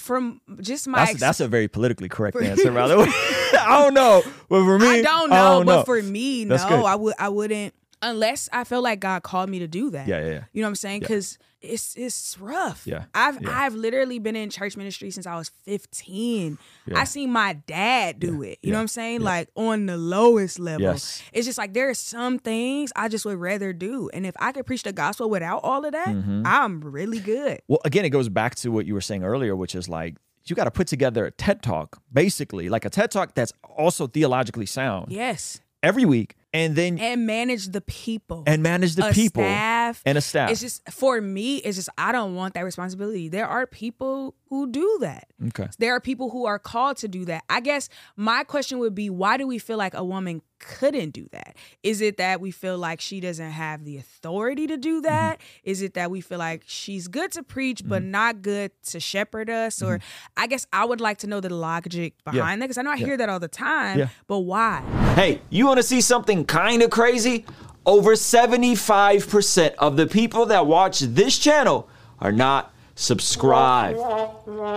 from 0.00 0.40
just 0.60 0.88
my 0.88 0.98
that's 0.98 1.10
ex- 1.12 1.20
that's 1.20 1.40
a 1.40 1.48
very 1.48 1.68
politically 1.68 2.08
correct 2.08 2.36
answer, 2.40 2.72
by 2.72 2.88
the 2.88 2.98
way. 2.98 3.06
I 3.60 3.82
don't 3.82 3.94
know. 3.94 4.22
But 4.48 4.64
for 4.64 4.78
me, 4.78 4.86
I 5.00 5.02
don't 5.02 5.30
know, 5.30 5.36
don't 5.58 5.66
but 5.66 5.76
know. 5.76 5.82
for 5.84 6.02
me, 6.02 6.44
That's 6.44 6.64
no, 6.64 6.68
good. 6.70 6.84
I 6.86 6.94
would 6.96 7.14
I 7.18 7.28
wouldn't 7.28 7.74
unless 8.02 8.48
I 8.52 8.64
feel 8.64 8.82
like 8.82 9.00
God 9.00 9.22
called 9.22 9.50
me 9.50 9.58
to 9.60 9.68
do 9.68 9.90
that. 9.90 10.06
Yeah, 10.08 10.20
yeah, 10.20 10.30
yeah. 10.30 10.44
You 10.52 10.62
know 10.62 10.66
what 10.66 10.70
I'm 10.70 10.74
saying? 10.76 11.00
Because 11.00 11.38
it's 11.60 11.94
it's 11.96 12.38
rough. 12.38 12.86
Yeah, 12.86 13.04
I've 13.14 13.40
yeah. 13.42 13.50
I've 13.52 13.74
literally 13.74 14.18
been 14.18 14.34
in 14.36 14.48
church 14.48 14.76
ministry 14.76 15.10
since 15.10 15.26
I 15.26 15.36
was 15.36 15.50
15. 15.66 16.56
Yeah. 16.86 16.98
I 16.98 17.04
seen 17.04 17.30
my 17.30 17.52
dad 17.52 18.18
do 18.18 18.42
it. 18.42 18.58
You 18.62 18.68
yeah, 18.68 18.72
know 18.72 18.78
what 18.78 18.82
I'm 18.82 18.88
saying? 18.88 19.20
Like 19.20 19.48
on 19.54 19.86
the 19.86 19.96
lowest 19.98 20.58
level. 20.58 20.82
Yes. 20.82 21.22
It's 21.32 21.46
just 21.46 21.58
like 21.58 21.74
there 21.74 21.90
are 21.90 21.94
some 21.94 22.38
things 22.38 22.92
I 22.96 23.08
just 23.08 23.24
would 23.26 23.36
rather 23.38 23.72
do. 23.72 24.08
And 24.14 24.24
if 24.26 24.34
I 24.40 24.52
could 24.52 24.64
preach 24.66 24.84
the 24.84 24.92
gospel 24.92 25.28
without 25.28 25.60
all 25.62 25.84
of 25.84 25.92
that, 25.92 26.08
Mm-hmm. 26.08 26.42
I'm 26.46 26.80
really 26.80 27.20
good. 27.20 27.60
Well, 27.68 27.80
again, 27.84 28.04
it 28.04 28.10
goes 28.10 28.28
back 28.28 28.54
to 28.56 28.70
what 28.70 28.86
you 28.86 28.94
were 28.94 29.00
saying 29.00 29.22
earlier, 29.22 29.54
which 29.54 29.74
is 29.74 29.88
like 29.88 30.16
you 30.44 30.56
got 30.56 30.64
to 30.64 30.70
put 30.70 30.86
together 30.88 31.26
a 31.26 31.30
TED 31.30 31.62
talk, 31.62 32.00
basically, 32.12 32.68
like 32.70 32.84
a 32.84 32.90
TED 32.90 33.10
talk 33.10 33.34
that's 33.34 33.52
also 33.76 34.06
theologically 34.06 34.66
sound 34.66 35.12
Yes. 35.12 35.60
every 35.82 36.04
week, 36.04 36.36
and 36.52 36.74
then 36.76 36.98
And 36.98 37.26
manage 37.26 37.66
the 37.68 37.80
people. 37.80 38.42
and 38.46 38.62
manage 38.62 38.94
the 38.96 39.08
a 39.08 39.12
people 39.12 39.42
staff. 39.42 40.02
and 40.04 40.18
a 40.18 40.20
staff. 40.20 40.50
It's 40.50 40.60
just 40.60 40.88
for 40.90 41.20
me, 41.20 41.56
it's 41.58 41.76
just 41.76 41.88
I 41.98 42.12
don't 42.12 42.34
want 42.34 42.54
that 42.54 42.62
responsibility. 42.64 43.28
There 43.28 43.46
are 43.46 43.66
people 43.66 44.34
who 44.48 44.68
do 44.68 44.98
that. 45.00 45.28
okay. 45.48 45.68
There 45.78 45.94
are 45.94 46.00
people 46.00 46.30
who 46.30 46.44
are 46.46 46.58
called 46.58 46.96
to 46.98 47.08
do 47.08 47.24
that. 47.26 47.44
I 47.48 47.60
guess 47.60 47.88
my 48.16 48.42
question 48.42 48.78
would 48.80 48.94
be 48.96 49.08
why 49.08 49.36
do 49.36 49.46
we 49.46 49.58
feel 49.58 49.76
like 49.76 49.94
a 49.94 50.02
woman 50.04 50.42
couldn't 50.58 51.10
do 51.10 51.26
that? 51.30 51.56
Is 51.84 52.00
it 52.00 52.16
that 52.18 52.40
we 52.40 52.50
feel 52.50 52.76
like 52.76 53.00
she 53.00 53.20
doesn't 53.20 53.52
have 53.52 53.84
the 53.84 53.96
authority 53.96 54.66
to 54.66 54.76
do 54.76 55.00
that? 55.02 55.38
Mm-hmm. 55.38 55.70
Is 55.70 55.82
it 55.82 55.94
that 55.94 56.10
we 56.10 56.20
feel 56.20 56.38
like 56.38 56.64
she's 56.66 57.06
good 57.06 57.30
to 57.32 57.42
preach 57.44 57.82
but 57.86 58.02
not 58.02 58.42
good 58.42 58.72
to 58.88 58.98
shepherd 59.00 59.48
us? 59.48 59.82
Or 59.82 60.00
I 60.36 60.48
guess 60.48 60.66
I 60.72 60.84
would 60.84 61.00
like 61.00 61.18
to 61.18 61.28
know 61.28 61.40
the 61.40 61.48
logic 61.54 62.14
behind 62.24 62.60
that 62.60 62.66
because 62.66 62.76
I 62.76 62.82
know 62.82 62.90
I 62.90 62.96
hear 62.96 63.16
that 63.16 63.28
all 63.28 63.38
the 63.40 63.48
time, 63.48 64.00
Yeah. 64.00 64.08
but 64.26 64.40
why? 64.40 64.82
Hey, 65.14 65.40
you 65.48 65.64
want 65.66 65.78
to 65.78 65.82
see 65.84 66.00
something 66.00 66.39
kind 66.44 66.82
of 66.82 66.90
crazy? 66.90 67.44
Over 67.86 68.12
75% 68.12 69.74
of 69.78 69.96
the 69.96 70.06
people 70.06 70.46
that 70.46 70.66
watch 70.66 71.00
this 71.00 71.38
channel 71.38 71.88
are 72.18 72.32
not 72.32 72.74
subscribed. 72.94 73.98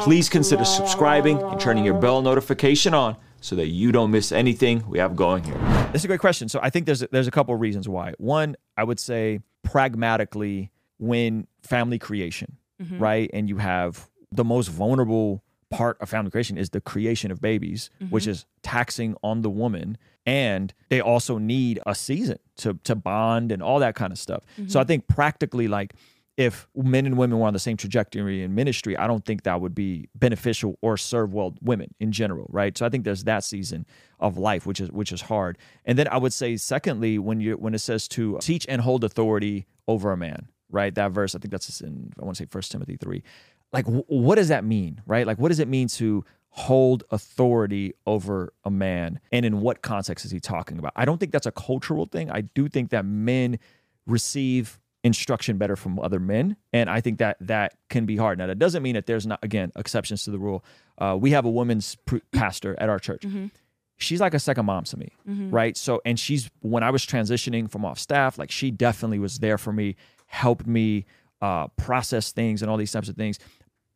Please 0.01 0.29
consider 0.29 0.63
subscribing 0.63 1.41
and 1.41 1.59
turning 1.59 1.83
your 1.83 1.99
bell 1.99 2.21
notification 2.21 2.93
on 2.93 3.17
so 3.41 3.57
that 3.57 3.67
you 3.67 3.91
don't 3.91 4.09
miss 4.11 4.31
anything 4.31 4.87
we 4.87 4.99
have 4.99 5.15
going 5.15 5.43
here. 5.43 5.57
That's 5.91 6.05
a 6.05 6.07
great 6.07 6.21
question. 6.21 6.47
So 6.47 6.59
I 6.63 6.69
think 6.69 6.85
there's 6.85 7.01
a, 7.01 7.09
there's 7.11 7.27
a 7.27 7.31
couple 7.31 7.53
of 7.53 7.59
reasons 7.59 7.89
why. 7.89 8.13
One, 8.17 8.55
I 8.77 8.85
would 8.85 8.99
say 8.99 9.41
pragmatically, 9.63 10.71
when 10.97 11.47
family 11.61 11.99
creation, 11.99 12.57
mm-hmm. 12.81 12.99
right, 12.99 13.29
and 13.33 13.49
you 13.49 13.57
have 13.57 14.09
the 14.31 14.45
most 14.45 14.69
vulnerable 14.69 15.43
part 15.73 15.97
of 15.99 16.09
family 16.09 16.29
creation 16.29 16.57
is 16.57 16.69
the 16.69 16.79
creation 16.79 17.31
of 17.31 17.41
babies, 17.41 17.89
which 18.09 18.23
mm-hmm. 18.23 18.31
is 18.31 18.45
taxing 18.61 19.15
on 19.23 19.41
the 19.41 19.49
woman, 19.49 19.97
and 20.25 20.73
they 20.89 21.01
also 21.01 21.39
need 21.39 21.79
a 21.87 21.95
season 21.95 22.37
to 22.57 22.79
to 22.83 22.95
bond 22.95 23.51
and 23.51 23.63
all 23.63 23.79
that 23.79 23.95
kind 23.95 24.13
of 24.13 24.19
stuff. 24.19 24.43
So 24.67 24.79
I 24.79 24.83
mm-hmm. 24.83 24.87
think 24.87 25.07
practically, 25.07 25.67
like 25.67 25.95
if 26.37 26.67
men 26.75 27.05
and 27.05 27.17
women 27.17 27.39
were 27.39 27.47
on 27.47 27.53
the 27.53 27.59
same 27.59 27.77
trajectory 27.77 28.41
in 28.41 28.55
ministry, 28.55 28.97
I 28.97 29.05
don't 29.05 29.23
think 29.23 29.43
that 29.43 29.61
would 29.61 29.75
be 29.75 30.09
beneficial 30.15 30.77
or 30.81 30.97
serve 30.97 31.33
well 31.33 31.55
women 31.61 31.93
in 31.99 32.11
general, 32.11 32.47
right? 32.49 32.75
So 32.77 32.85
I 32.85 32.89
think 32.89 33.03
there's 33.03 33.23
that 33.25 33.43
season 33.43 33.85
of 34.19 34.37
life, 34.37 34.65
which 34.65 34.79
is 34.79 34.91
which 34.91 35.11
is 35.11 35.21
hard. 35.21 35.57
And 35.85 35.97
then 35.97 36.07
I 36.07 36.17
would 36.17 36.33
say, 36.33 36.57
secondly, 36.57 37.19
when 37.19 37.39
you 37.39 37.53
when 37.57 37.73
it 37.73 37.79
says 37.79 38.07
to 38.09 38.37
teach 38.41 38.65
and 38.69 38.81
hold 38.81 39.03
authority 39.03 39.67
over 39.87 40.11
a 40.11 40.17
man, 40.17 40.47
right? 40.69 40.93
That 40.93 41.11
verse, 41.11 41.35
I 41.35 41.39
think 41.39 41.51
that's 41.51 41.81
in 41.81 42.11
I 42.19 42.25
want 42.25 42.37
to 42.37 42.43
say 42.43 42.47
First 42.49 42.71
Timothy 42.71 42.97
three. 42.97 43.23
Like, 43.73 43.85
wh- 43.87 44.09
what 44.09 44.35
does 44.35 44.47
that 44.49 44.63
mean, 44.63 45.01
right? 45.05 45.27
Like, 45.27 45.37
what 45.39 45.49
does 45.49 45.59
it 45.59 45.67
mean 45.67 45.87
to 45.89 46.23
hold 46.49 47.03
authority 47.09 47.93
over 48.05 48.53
a 48.63 48.69
man, 48.69 49.19
and 49.31 49.43
in 49.45 49.59
what 49.61 49.81
context 49.81 50.23
is 50.23 50.31
he 50.31 50.39
talking 50.39 50.77
about? 50.77 50.93
I 50.95 51.03
don't 51.05 51.17
think 51.19 51.31
that's 51.31 51.47
a 51.47 51.51
cultural 51.51 52.05
thing. 52.05 52.29
I 52.29 52.41
do 52.41 52.69
think 52.69 52.91
that 52.91 53.03
men 53.05 53.57
receive 54.05 54.79
instruction 55.03 55.57
better 55.57 55.75
from 55.75 55.99
other 55.99 56.17
men 56.17 56.55
and 56.71 56.89
i 56.89 57.01
think 57.01 57.17
that 57.17 57.35
that 57.41 57.75
can 57.89 58.05
be 58.05 58.15
hard. 58.15 58.37
Now 58.37 58.47
that 58.47 58.57
doesn't 58.57 58.81
mean 58.81 58.93
that 58.95 59.05
there's 59.05 59.27
not 59.27 59.37
again 59.43 59.69
exceptions 59.75 60.23
to 60.23 60.31
the 60.31 60.39
rule. 60.39 60.63
Uh, 60.97 61.17
we 61.19 61.31
have 61.31 61.43
a 61.43 61.49
woman's 61.49 61.95
pr- 62.05 62.17
pastor 62.31 62.73
at 62.79 62.87
our 62.87 62.99
church. 62.99 63.25
She's 63.97 64.21
like 64.21 64.33
a 64.33 64.39
second 64.39 64.65
mom 64.65 64.85
to 64.85 64.97
me 64.97 65.09
right? 65.51 65.75
So 65.75 66.01
and 66.05 66.17
she's 66.17 66.49
when 66.61 66.83
i 66.83 66.89
was 66.89 67.05
transitioning 67.05 67.69
from 67.69 67.83
off 67.83 67.99
staff 67.99 68.37
like 68.37 68.49
she 68.49 68.71
definitely 68.71 69.19
was 69.19 69.39
there 69.39 69.57
for 69.57 69.73
me 69.73 69.97
helped 70.27 70.65
me 70.67 71.05
uh, 71.41 71.67
process 71.75 72.31
things 72.31 72.61
and 72.61 72.71
all 72.71 72.77
these 72.77 72.91
types 72.93 73.09
of 73.09 73.17
things 73.17 73.39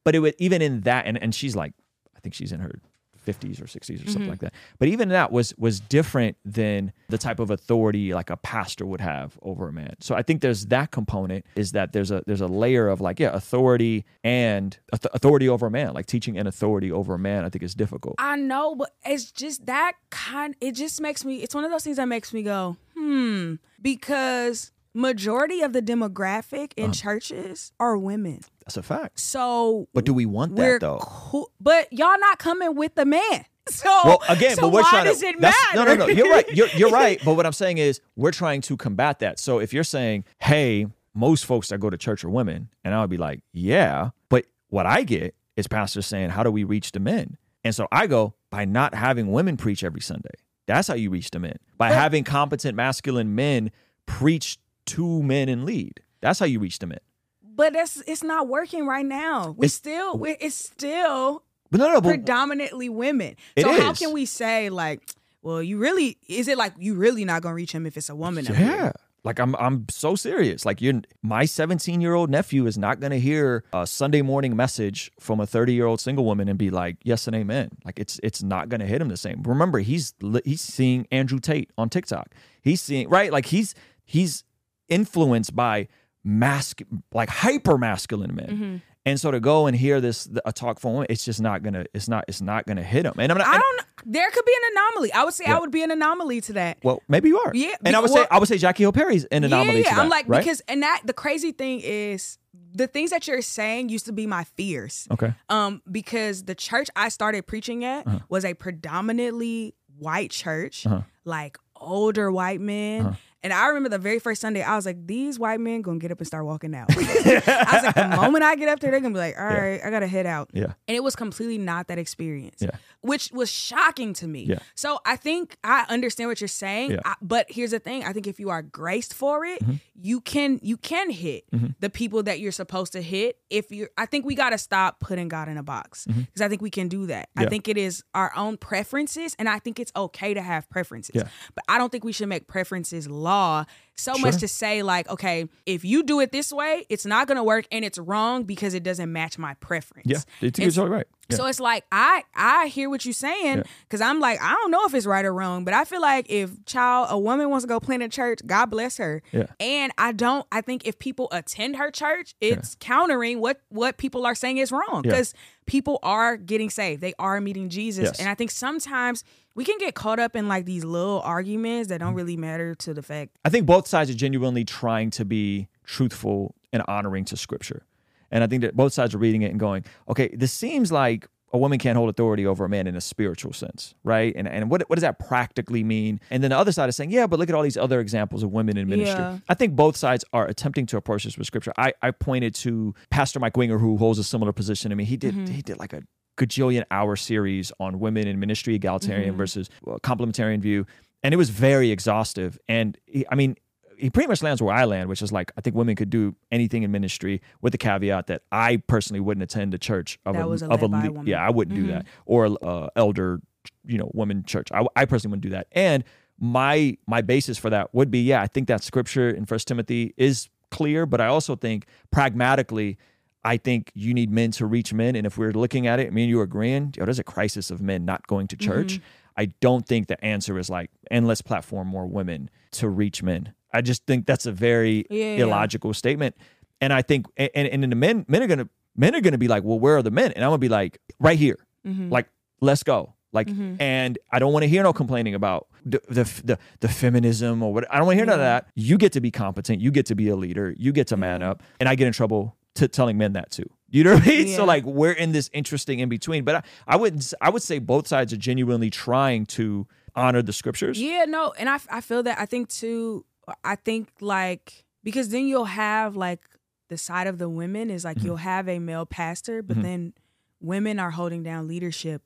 but 0.08 0.16
it 0.16 0.20
would 0.20 0.36
even 0.40 0.62
in 0.62 0.80
that 0.82 1.06
and, 1.06 1.22
and 1.22 1.36
she's 1.36 1.54
like 1.54 1.74
i 2.16 2.20
think 2.22 2.34
she's 2.34 2.54
in 2.54 2.62
her 2.62 2.80
50s 3.26 3.62
or 3.62 3.66
60s 3.66 4.08
or 4.08 4.10
something 4.10 4.30
like 4.30 4.40
that 4.40 4.54
but 4.80 4.88
even 4.88 5.10
that 5.10 5.34
was 5.34 5.54
was 5.58 5.82
different 5.82 6.38
than 6.46 6.94
the 7.10 7.18
type 7.18 7.40
of 7.40 7.52
authority 7.52 8.14
like 8.14 8.30
a 8.30 8.38
pastor 8.38 8.86
would 8.86 9.02
have 9.02 9.38
over 9.42 9.68
a 9.68 9.74
man 9.74 9.96
so 10.00 10.16
i 10.16 10.22
think 10.22 10.40
there's 10.40 10.68
that 10.68 10.92
component 10.92 11.46
is 11.58 11.74
that 11.74 11.92
there's 11.92 12.10
a 12.10 12.24
there's 12.26 12.40
a 12.40 12.48
layer 12.48 12.88
of 12.88 13.02
like 13.02 13.20
yeah 13.20 13.32
authority 13.34 14.06
and 14.24 14.80
auth- 14.96 15.14
authority 15.14 15.50
over 15.50 15.68
a 15.68 15.72
man 15.72 15.94
like 15.94 16.06
teaching 16.06 16.38
and 16.38 16.48
authority 16.48 16.90
over 16.90 17.16
a 17.16 17.20
man 17.20 17.44
i 17.44 17.50
think 17.50 17.64
is 17.64 17.76
difficult 17.76 18.16
I 18.18 18.38
know, 18.38 18.76
but 18.76 18.92
it's 19.06 19.30
just 19.32 19.66
that 19.66 19.94
kind. 20.10 20.56
It 20.62 20.72
just 20.72 21.02
makes 21.02 21.26
me. 21.26 21.38
It's 21.44 21.54
one 21.54 21.66
of 21.66 21.72
those 21.72 21.84
things 21.84 21.98
that 21.98 22.08
makes 22.08 22.34
me 22.34 22.44
go, 22.44 22.78
hmm, 22.96 23.56
because 23.82 24.72
majority 24.98 25.62
of 25.62 25.74
the 25.74 25.82
demographic 25.82 26.72
Uh-huh. 26.77 26.86
in 26.86 26.92
churches 26.92 27.72
are 27.80 27.98
women. 27.98 28.42
that's 28.66 28.77
a 28.77 28.84
fact 28.84 29.20
So, 29.20 29.88
but 29.94 30.04
do 30.06 30.13
we 30.13 30.25
want 30.25 30.56
that 30.56 30.82
though 30.82 31.00
cool, 31.01 31.51
but 31.62 31.92
y'all 31.94 32.20
not 32.20 32.39
coming 32.39 32.75
with 32.75 32.96
the 32.96 33.06
man. 33.06 33.22
So, 33.70 33.89
well 34.06 34.24
again 34.30 34.56
so 34.56 34.62
but 34.62 34.72
we're 34.72 34.82
why 34.84 34.89
trying 34.92 35.06
does 35.06 35.20
to 35.20 35.25
it 35.27 35.42
that's- 35.42 35.75
matter? 35.75 35.98
no 35.98 36.06
no 36.06 36.06
no 36.06 36.13
you're 36.13 36.32
right 36.32 36.48
you're, 36.56 36.70
you're 36.70 36.89
right 37.04 37.20
but 37.25 37.34
what 37.34 37.46
i'm 37.46 37.51
saying 37.51 37.80
is 37.80 38.00
we're 38.16 38.32
trying 38.32 38.62
to 38.62 38.77
combat 38.77 39.20
that 39.20 39.39
so 39.39 39.60
if 39.60 39.74
you're 39.74 39.84
saying 39.84 40.24
hey 40.39 40.88
most 41.13 41.46
folks 41.46 41.68
that 41.68 41.80
go 41.80 41.89
to 41.89 41.98
church 41.98 42.24
are 42.24 42.30
women 42.30 42.70
and 42.86 42.94
i 42.96 43.01
would 43.01 43.10
be 43.10 43.18
like 43.18 43.42
yeah 43.51 44.12
but 44.30 44.46
what 44.70 44.86
i 44.86 45.04
get 45.04 45.36
is 45.58 45.68
pastors 45.68 46.06
saying 46.06 46.30
how 46.30 46.44
do 46.44 46.50
we 46.50 46.63
reach 46.63 46.94
the 46.94 47.00
men 47.01 47.36
and 47.66 47.75
so 47.75 47.89
i 47.92 48.08
go 48.08 48.36
by 48.51 48.63
not 48.63 48.96
having 48.96 49.34
women 49.34 49.58
preach 49.58 49.84
every 49.84 50.00
sunday 50.01 50.30
that's 50.66 50.88
how 50.88 50.94
you 50.94 51.10
reach 51.10 51.30
the 51.32 51.39
men 51.39 51.58
by 51.77 51.92
having 51.92 52.24
competent 52.24 52.74
masculine 52.74 53.36
men 53.36 53.70
preach 54.06 54.58
to 54.88 55.22
men 55.24 55.48
in 55.50 55.65
lead 55.65 56.01
that's 56.22 56.39
how 56.39 56.46
you 56.46 56.60
reach 56.60 56.79
the 56.79 56.88
men 56.88 57.00
but 57.41 57.74
that's 57.74 57.98
it's 58.06 58.24
not 58.24 58.48
working 58.48 58.86
right 58.86 59.03
now. 59.06 59.56
We 59.58 59.65
It's- 59.65 59.74
still, 59.74 60.15
we, 60.15 60.38
it's 60.39 60.53
still 60.56 61.41
but 61.72 61.79
no 61.79 61.88
no 61.91 62.01
but 62.01 62.10
predominantly 62.10 62.88
women. 62.88 63.36
So 63.60 63.72
how 63.72 63.91
is. 63.94 63.98
can 64.00 64.13
we 64.13 64.25
say 64.27 64.70
like, 64.70 65.01
well, 65.41 65.63
you 65.63 65.79
really 65.79 66.17
is 66.27 66.48
it 66.48 66.56
like 66.58 66.74
you 66.77 66.94
really 66.94 67.25
not 67.25 67.41
gonna 67.41 67.56
reach 67.56 67.72
him 67.72 67.88
if 67.88 67.98
it's 67.98 68.10
a 68.10 68.15
woman? 68.15 68.46
Yeah. 68.46 68.91
Like 69.24 69.39
I'm 69.39 69.56
I'm 69.56 69.88
so 69.89 70.15
serious. 70.15 70.65
Like 70.67 70.82
you 70.82 71.01
my 71.24 71.46
17-year-old 71.46 72.29
nephew 72.29 72.67
is 72.67 72.77
not 72.77 73.00
going 73.00 73.12
to 73.12 73.20
hear 73.20 73.63
a 73.74 73.88
Sunday 73.88 74.22
morning 74.22 74.56
message 74.56 75.12
from 75.20 75.39
a 75.39 75.48
30-year-old 75.48 76.00
single 76.00 76.24
woman 76.25 76.48
and 76.48 76.60
be 76.60 76.70
like, 76.70 76.98
"Yes 77.03 77.25
and 77.27 77.36
amen." 77.36 77.72
Like 77.84 78.00
it's 78.00 78.20
it's 78.22 78.44
not 78.44 78.70
going 78.70 78.82
to 78.82 78.86
hit 78.86 79.01
him 79.01 79.10
the 79.10 79.17
same. 79.17 79.41
Remember, 79.44 79.79
he's 79.79 80.13
he's 80.46 80.62
seeing 80.62 81.08
Andrew 81.12 81.39
Tate 81.39 81.72
on 81.77 81.89
TikTok. 81.89 82.36
He's 82.62 82.82
seeing 82.82 83.10
right? 83.10 83.32
Like 83.32 83.48
he's 83.48 83.74
he's 84.06 84.44
influenced 84.89 85.56
by 85.56 85.88
mask 86.24 86.82
like 87.13 87.29
hyper 87.29 87.77
masculine 87.77 88.36
men. 88.36 88.48
Mm-hmm. 88.50 88.75
And 89.06 89.17
so 89.17 89.32
to 89.32 89.39
go 89.39 89.67
and 89.67 89.75
hear 89.77 90.01
this 90.01 90.27
a 90.44 90.51
talk 90.51 90.79
from 90.82 90.89
a 90.89 90.94
woman, 90.96 91.08
it's 91.10 91.24
just 91.24 91.39
not 91.39 91.63
gonna 91.63 91.86
it's 91.94 92.10
not 92.10 92.25
it's 92.27 92.41
not 92.41 92.65
gonna 92.67 92.84
hit 92.84 93.03
them. 93.03 93.13
And 93.20 93.32
I'm 93.32 93.38
not 93.38 93.48
I 93.48 93.53
and- 93.56 93.62
don't. 93.63 93.82
There 94.06 94.29
could 94.29 94.46
be 94.46 94.53
an 94.53 94.72
anomaly. 94.77 95.12
I 95.13 95.24
would 95.24 95.34
say 95.34 95.46
I 95.46 95.58
would 95.60 95.72
be 95.72 95.82
an 95.84 95.89
anomaly 95.91 96.39
to 96.41 96.53
that. 96.53 96.77
well, 96.84 97.01
maybe 97.08 97.29
you 97.29 97.39
are. 97.39 97.51
Yeah, 97.56 97.74
And 97.84 97.96
I 97.96 98.00
would 98.00 98.12
say 98.12 98.25
I 98.29 98.38
would 98.39 98.48
say 98.48 98.58
Jackie 98.58 98.84
Hill 98.84 98.91
Perry's 98.91 99.25
an 99.25 99.44
anomaly 99.44 99.79
yeah, 99.79 99.89
to 99.89 99.96
that. 99.96 100.01
I'm 100.01 100.10
like 100.10 100.25
right? 100.27 100.39
because 100.44 100.62
and 100.67 100.84
that 100.84 101.01
the 101.06 101.13
crazy 101.13 101.51
thing 101.51 101.79
is 101.82 102.38
the 102.74 102.86
things 102.88 103.10
that 103.10 103.27
you're 103.27 103.41
saying 103.41 103.89
used 103.89 104.06
to 104.06 104.12
be 104.13 104.27
my 104.27 104.44
fears. 104.44 105.08
Okay. 105.12 105.34
Um, 105.50 105.82
because 105.91 106.44
the 106.44 106.53
church 106.56 106.89
I 106.96 107.10
started 107.10 107.48
preaching 107.48 107.84
at 107.86 108.06
Uh-huh. 108.06 108.20
was 108.29 108.46
a 108.46 108.53
predominantly 108.53 109.74
white 109.98 110.32
church, 110.32 110.86
like 111.25 111.58
older 111.75 112.32
white 112.32 112.62
men. 112.62 113.06
Uh-huh. 113.08 113.15
And 113.44 113.53
I 113.53 113.67
remember 113.67 113.89
the 113.89 113.98
very 114.00 114.20
first 114.20 114.41
Sunday, 114.41 114.62
I 114.63 114.75
was 114.75 114.86
like, 114.86 115.06
these 115.06 115.38
white 115.38 115.60
men 115.60 115.82
gonna 115.82 116.00
get 116.00 116.12
up 116.12 116.17
and 116.17 116.27
start 116.27 116.46
walking 116.46 116.74
out. 116.75 116.88
I 116.91 116.96
was 116.96 117.84
like, 117.84 117.96
the 117.96 118.08
moment 118.15 118.44
I 118.44 118.56
get 118.56 118.67
up 118.70 118.79
there, 118.79 118.91
they're 118.91 119.00
gonna 119.00 119.13
be 119.13 119.20
like, 119.20 119.38
all 119.38 119.46
right, 119.46 119.79
I 119.84 119.89
gotta 119.89 120.08
head 120.08 120.25
out. 120.25 120.50
Yeah. 120.53 120.74
And 120.88 120.96
it 120.98 121.03
was 121.03 121.15
completely 121.15 121.58
not 121.58 121.88
that 121.88 121.98
experience. 122.00 122.58
Yeah. 122.62 122.72
Which 123.01 123.32
was 123.32 123.51
shocking 123.51 124.13
to 124.15 124.27
me. 124.27 124.44
Yeah. 124.46 124.60
So 124.75 125.00
I 125.06 125.15
think 125.17 125.58
I 125.63 125.86
understand 125.89 126.29
what 126.29 126.41
you're 126.41 126.48
saying. 126.48 126.91
Yeah. 126.91 127.00
I- 127.06 127.15
but 127.22 127.46
here's 127.50 127.72
the 127.72 127.79
thing. 127.79 128.03
I 128.03 128.13
think 128.13 128.27
if 128.27 128.39
you 128.39 128.50
are 128.50 128.62
graced 128.62 129.13
for 129.13 129.46
it, 129.46 129.58
Mm-hmm. 129.62 129.74
you 129.96 130.22
can 130.22 130.60
you 130.62 130.77
can 130.77 131.10
hit 131.10 131.44
the 131.79 131.89
people 131.89 132.22
that 132.24 132.39
you're 132.39 132.51
supposed 132.51 132.94
to 132.94 133.01
hit. 133.01 133.38
If 133.50 133.72
you're 133.72 133.89
I 133.98 134.06
think 134.06 134.25
we 134.25 134.36
gotta 134.36 134.58
stop 134.58 135.00
putting 135.00 135.27
God 135.27 135.48
in 135.48 135.58
a 135.58 135.63
box. 135.63 136.06
Because 136.06 136.41
I 136.41 136.48
think 136.50 136.62
we 136.62 136.70
can 136.70 136.88
do 136.88 137.06
that. 137.08 137.29
I 137.36 137.41
Mm-hmm. 137.41 137.50
Think 137.50 137.67
it 137.70 137.77
is 137.77 138.03
our 138.13 138.32
own 138.36 138.58
preferences, 138.58 139.36
and 139.39 139.48
I 139.50 139.60
think 139.60 139.79
it's 139.79 139.91
okay 139.96 140.34
to 140.34 140.41
have 140.41 140.70
preferences. 140.70 141.15
Yeah. 141.15 141.27
But 141.56 141.63
I 141.70 141.77
don't 141.77 141.91
think 141.91 142.03
we 142.03 142.12
should 142.12 142.27
make 142.29 142.48
preferences 142.48 143.08
law 143.27 143.65
so 143.98 144.16
much 144.18 144.38
to 144.38 144.48
say, 144.48 144.84
like, 144.84 145.10
okay, 145.10 145.50
if 145.66 145.84
you 145.84 146.04
do 146.04 146.20
it 146.20 146.32
this 146.32 146.51
way, 146.54 146.86
it's 146.89 147.06
not 147.06 147.27
gonna 147.27 147.44
work 147.44 147.66
and 147.72 147.84
it's 147.84 147.98
wrong 147.98 148.44
because 148.44 148.74
it 148.74 148.84
doesn't 148.84 149.12
match 149.12 149.38
my 149.38 149.56
preference. 149.56 150.08
Yeah, 150.08 150.18
I 150.18 150.22
think 150.39 150.58
And 150.60 150.60
you're 150.60 150.72
totally 150.72 150.89
right. 150.98 151.08
Yeah. 151.30 151.36
so 151.38 151.46
it's 151.48 151.60
like 151.60 151.84
I 151.92 152.24
I 152.36 152.68
hear 152.68 152.89
what 152.89 153.04
you're 153.04 153.13
saying 153.13 153.58
Yeah. 153.58 153.63
because 153.82 154.00
I'm 154.00 154.20
like 154.22 154.39
I 154.42 154.51
don't 154.54 154.72
know 154.72 154.86
if 154.86 154.94
it's 154.94 155.06
right 155.06 155.25
or 155.25 155.34
wrong, 155.34 155.66
but 155.66 155.74
I 155.74 155.84
feel 155.84 156.00
like 156.01 156.27
if 156.30 156.51
child 156.66 157.08
a 157.10 157.20
woman 157.20 157.50
wants 157.50 157.63
to 157.66 157.68
go 157.68 157.80
plant 157.82 158.01
a 158.04 158.08
church, 158.08 158.39
God 158.46 158.68
bless 158.68 158.96
her. 158.98 159.22
Yeah. 159.34 159.48
And 159.60 159.92
I 159.98 160.12
don't. 160.13 160.46
I 160.54 160.62
think 160.62 160.88
if 160.88 161.00
people 161.00 161.27
attend 161.32 161.75
her 161.77 161.92
church, 161.92 162.34
it's 162.39 162.75
countering 162.80 163.42
what 163.42 163.60
what 163.70 163.98
people 163.98 164.25
are 164.25 164.36
saying 164.36 164.58
is 164.60 164.72
wrong 164.72 165.01
Yeah. 165.04 165.12
because 165.12 165.34
people 165.66 166.00
are 166.01 166.38
getting 166.38 166.70
saved, 166.70 167.01
they 167.01 167.13
are 167.20 167.42
meeting 167.42 167.68
Jesus, 167.68 168.06
Yes. 168.06 168.20
and 168.20 168.30
I 168.30 168.36
think 168.36 168.51
sometimes 168.51 169.25
we 169.54 169.66
can 169.66 169.77
get 169.80 169.96
caught 169.96 170.20
up 170.20 170.36
in 170.36 170.48
like 170.48 170.66
these 170.66 170.86
little 170.86 171.20
arguments 171.22 171.89
that 171.89 171.98
don't 171.98 172.10
Mm-hmm. 172.10 172.18
really 172.18 172.38
matter 172.38 172.75
to 172.75 172.94
the 172.94 173.01
fact. 173.01 173.32
I 173.44 173.50
think 173.50 173.66
both 173.66 173.87
sides 173.88 174.10
are 174.10 174.15
genuinely 174.15 174.65
trying 174.65 175.10
to 175.12 175.25
be 175.25 175.67
truthful 175.84 176.56
and 176.74 176.84
honoring 176.88 177.25
to 177.25 177.38
scripture. 177.38 177.86
And 178.32 178.44
I 178.44 178.48
think 178.48 178.62
that 178.62 178.75
both 178.75 178.94
sides 178.94 179.15
are 179.15 179.17
reading 179.17 179.41
it 179.41 179.51
and 179.51 179.60
going, 179.60 179.86
okay, 180.10 180.29
this 180.36 180.51
seems 180.51 180.91
like 180.91 181.27
a 181.53 181.58
woman 181.58 181.79
can't 181.79 181.96
hold 181.96 182.10
authority 182.10 182.46
over 182.46 182.65
a 182.65 182.70
man 182.70 182.88
in 182.88 182.96
a 182.98 183.01
spiritual 183.01 183.53
sense, 183.53 183.96
right? 184.03 184.34
And 184.36 184.48
and 184.48 184.70
what, 184.70 184.82
what 184.89 184.98
does 184.98 185.01
that 185.01 185.17
practically 185.17 185.84
mean? 185.84 186.20
And 186.29 186.44
then 186.44 186.51
the 186.51 186.58
other 186.58 186.74
side 186.74 186.89
is 186.89 186.98
saying, 186.98 187.12
yeah, 187.12 187.25
but 187.25 187.39
look 187.39 187.48
at 187.48 187.56
all 187.56 187.63
these 187.63 187.77
other 187.77 188.01
examples 188.01 188.44
of 188.44 188.51
women 188.51 188.75
in 188.77 188.89
ministry. 188.89 189.17
Yeah. 189.17 189.39
I 189.48 189.53
think 189.53 189.75
both 189.75 189.96
sides 189.96 190.25
are 190.34 190.46
attempting 190.46 190.86
to 190.88 190.98
approach 190.98 191.24
this 191.24 191.38
with 191.38 191.48
scripture. 191.48 191.72
I, 191.77 191.94
I 192.01 192.12
pointed 192.12 192.53
to 192.56 192.94
Pastor 193.10 193.39
Mike 193.39 193.56
Winger, 193.56 193.77
who 193.77 193.96
holds 193.98 194.20
a 194.20 194.25
similar 194.25 194.51
position 194.51 194.89
to 194.89 194.96
me. 194.96 195.06
He 195.06 195.15
did 195.15 195.48
he 195.48 195.62
did 195.62 195.79
like 195.79 195.94
a 195.94 196.03
gajillion 196.38 196.84
hour 196.91 197.15
series 197.15 197.72
on 197.79 198.00
women 198.00 198.27
in 198.27 198.39
ministry, 198.39 198.75
egalitarian 198.75 199.36
versus 199.38 199.70
uh, 199.88 199.96
complementarian 200.03 200.60
view, 200.60 200.86
and 201.24 201.34
it 201.34 201.38
was 201.38 201.50
very 201.50 201.91
exhaustive. 201.91 202.60
And 202.67 202.98
he, 203.06 203.25
I 203.32 203.36
mean, 203.36 203.56
he 203.98 204.10
pretty 204.10 204.27
much 204.27 204.42
lands 204.44 204.62
where 204.62 204.74
I 204.74 204.86
land, 204.86 205.10
which 205.10 205.22
is 205.22 205.32
like 205.32 205.51
I 205.58 205.62
think 205.62 205.75
women 205.75 205.96
could 205.96 206.10
do 206.10 206.36
anything 206.51 206.84
in 206.84 206.92
ministry, 206.92 207.42
with 207.62 207.72
the 207.72 207.77
caveat 207.77 208.27
that 208.27 208.44
I 208.51 208.77
personally 208.77 209.20
wouldn't 209.20 209.44
attend 209.44 209.74
a 209.74 209.77
church 209.77 210.20
of 210.25 210.36
That 210.36 210.46
a 210.46 210.48
was 210.48 210.63
of 210.63 210.82
a 210.82 210.86
a 210.86 210.88
le- 210.88 211.24
yeah, 211.25 211.46
I 211.46 211.50
wouldn't 211.50 211.75
do 211.75 211.88
that 211.88 212.06
or 212.25 212.58
uh, 212.63 212.89
elder, 212.96 213.42
you 213.86 213.98
know, 213.98 214.12
woman 214.13 214.44
church. 214.46 214.72
I, 214.72 214.86
I 214.96 215.06
personally 215.06 215.32
wouldn't 215.32 215.44
do 215.44 215.50
that. 215.50 215.68
And 215.72 216.04
my 216.39 216.98
my 217.08 217.22
basis 217.22 217.58
for 217.58 217.70
that 217.70 217.94
would 217.94 218.12
be 218.12 218.22
yeah, 218.22 218.42
I 218.42 218.48
think 218.48 218.68
that 218.68 218.84
scripture 218.84 219.30
in 219.30 219.46
First 219.46 219.68
Timothy 219.68 220.13
is 220.18 220.50
clear, 220.70 221.06
but 221.06 221.20
I 221.22 221.27
also 221.27 221.56
think 221.56 221.86
pragmatically. 222.12 222.98
I 223.44 223.56
think 223.56 223.92
you 223.94 224.13
need 224.13 224.30
men 224.30 224.51
to 224.51 224.66
reach 224.66 224.94
men. 224.94 225.16
And 225.16 225.25
if 225.25 225.38
we're 225.38 225.54
looking 225.54 225.88
at 225.88 226.01
it, 226.01 226.08
I 226.08 226.10
mean 226.10 226.27
you 226.27 226.38
are 226.42 226.44
agreeing, 226.44 226.94
yo, 226.98 227.06
there's 227.06 227.20
a 227.20 227.24
crisis 227.24 227.72
of 227.72 227.80
men 227.82 228.04
not 228.04 228.27
going 228.27 228.48
to 228.48 228.58
church. 228.58 228.96
Mm-hmm. 228.96 229.04
I 229.38 229.46
don't 229.62 229.88
think 229.88 230.08
the 230.08 230.24
answer 230.25 230.58
is 230.58 230.70
like, 230.70 230.89
and 231.10 231.27
let's 231.27 231.42
platform 231.42 231.88
more 231.88 232.08
women 232.08 232.50
to 232.72 232.89
reach 232.89 233.24
men. 233.24 233.54
I 233.77 233.81
just 233.81 234.05
think 234.05 234.25
that's 234.25 234.46
a 234.46 234.51
very 234.51 235.05
Yeah, 235.10 235.36
yeah. 235.36 235.43
illogical 235.43 235.93
statement. 235.93 236.36
And 236.81 236.91
I 236.93 237.01
think, 237.01 237.25
and, 237.38 237.50
and, 237.55 237.84
and 237.84 237.91
the 237.91 237.96
men, 237.96 238.25
men 238.27 238.43
are 238.43 238.48
gonna, 238.48 238.69
men 238.96 239.15
are 239.15 239.22
gonna 239.22 239.38
be 239.38 239.48
like, 239.48 239.63
well, 239.63 239.79
where 239.79 239.98
are 239.98 240.03
the 240.03 240.12
men? 240.12 240.31
And 240.34 240.43
I'm 240.43 240.50
gonna 240.50 240.57
be 240.60 240.69
like, 240.69 241.00
right 241.19 241.38
here, 241.39 241.57
Mm-hmm. 241.86 242.10
like, 242.12 242.27
let's 242.62 242.84
go. 242.84 243.13
Like, 243.34 243.50
and 243.79 244.17
I 244.31 244.39
don't 244.39 244.51
want 244.53 244.63
to 244.63 244.69
hear 244.69 244.81
no 244.84 244.93
complaining 244.93 245.36
about 245.36 245.67
the, 245.86 246.01
the 246.10 246.24
the 246.43 246.60
the 246.79 246.88
feminism 246.88 247.62
or 247.62 247.74
what. 247.74 247.86
I 247.93 247.98
don't 247.98 248.05
want 248.07 248.15
to 248.15 248.19
hear 248.19 248.25
none 248.25 248.39
of 248.39 248.46
that. 248.53 248.67
You 248.75 248.98
get 248.98 249.12
to 249.13 249.22
be 249.22 249.31
competent. 249.31 249.79
You 249.81 249.91
get 249.91 250.05
to 250.07 250.15
be 250.15 250.29
a 250.29 250.36
leader. 250.36 250.74
You 250.77 250.91
get 250.91 251.07
to 251.07 251.17
man 251.17 251.43
up. 251.43 251.62
And 251.79 251.88
I 251.89 251.96
get 251.96 252.07
in 252.07 252.13
trouble 252.13 252.55
to 252.75 252.88
telling 252.88 253.17
men 253.17 253.34
that 253.34 253.51
too. 253.51 253.69
You 253.89 254.03
know 254.05 254.13
what 254.15 254.24
I 254.24 254.27
mean? 254.27 254.48
Yeah. 254.48 254.55
So 254.55 254.65
like 254.65 254.86
we're 254.86 255.12
in 255.12 255.34
this 255.34 255.50
interesting 255.53 256.00
in 256.00 256.10
between. 256.10 256.46
But 256.46 256.55
I, 256.55 256.63
I 256.88 256.96
would 256.96 257.24
I 257.39 257.50
would 257.50 257.62
say 257.62 257.79
both 257.79 258.07
sides 258.07 258.34
are 258.34 258.38
genuinely 258.38 258.89
trying 258.89 259.46
to 259.57 259.86
honor 260.15 260.41
the 260.41 260.53
scriptures. 260.53 261.00
Yeah, 261.00 261.25
no, 261.27 261.53
and 261.60 261.69
I 261.69 261.79
I 261.91 262.01
feel 262.01 262.24
that 262.24 262.39
I 262.39 262.46
think 262.46 262.69
too. 262.69 263.25
I 263.63 263.75
think 263.75 264.10
like 264.22 264.86
because 265.04 265.30
then 265.30 265.48
you'll 265.48 265.66
have 265.66 266.16
like 266.16 266.42
the 266.89 266.98
side 266.98 267.27
of 267.27 267.38
the 267.38 267.50
women 267.50 267.89
is 267.89 268.04
Mm-hmm. 268.04 268.08
like 268.20 268.24
you'll 268.25 268.38
have 268.38 268.68
a 268.70 268.80
male 268.80 269.06
pastor, 269.06 269.62
but 269.62 269.82
then 269.82 270.13
women 270.62 271.00
are 271.00 271.12
holding 271.12 271.44
down 271.44 271.68
leadership 271.68 272.22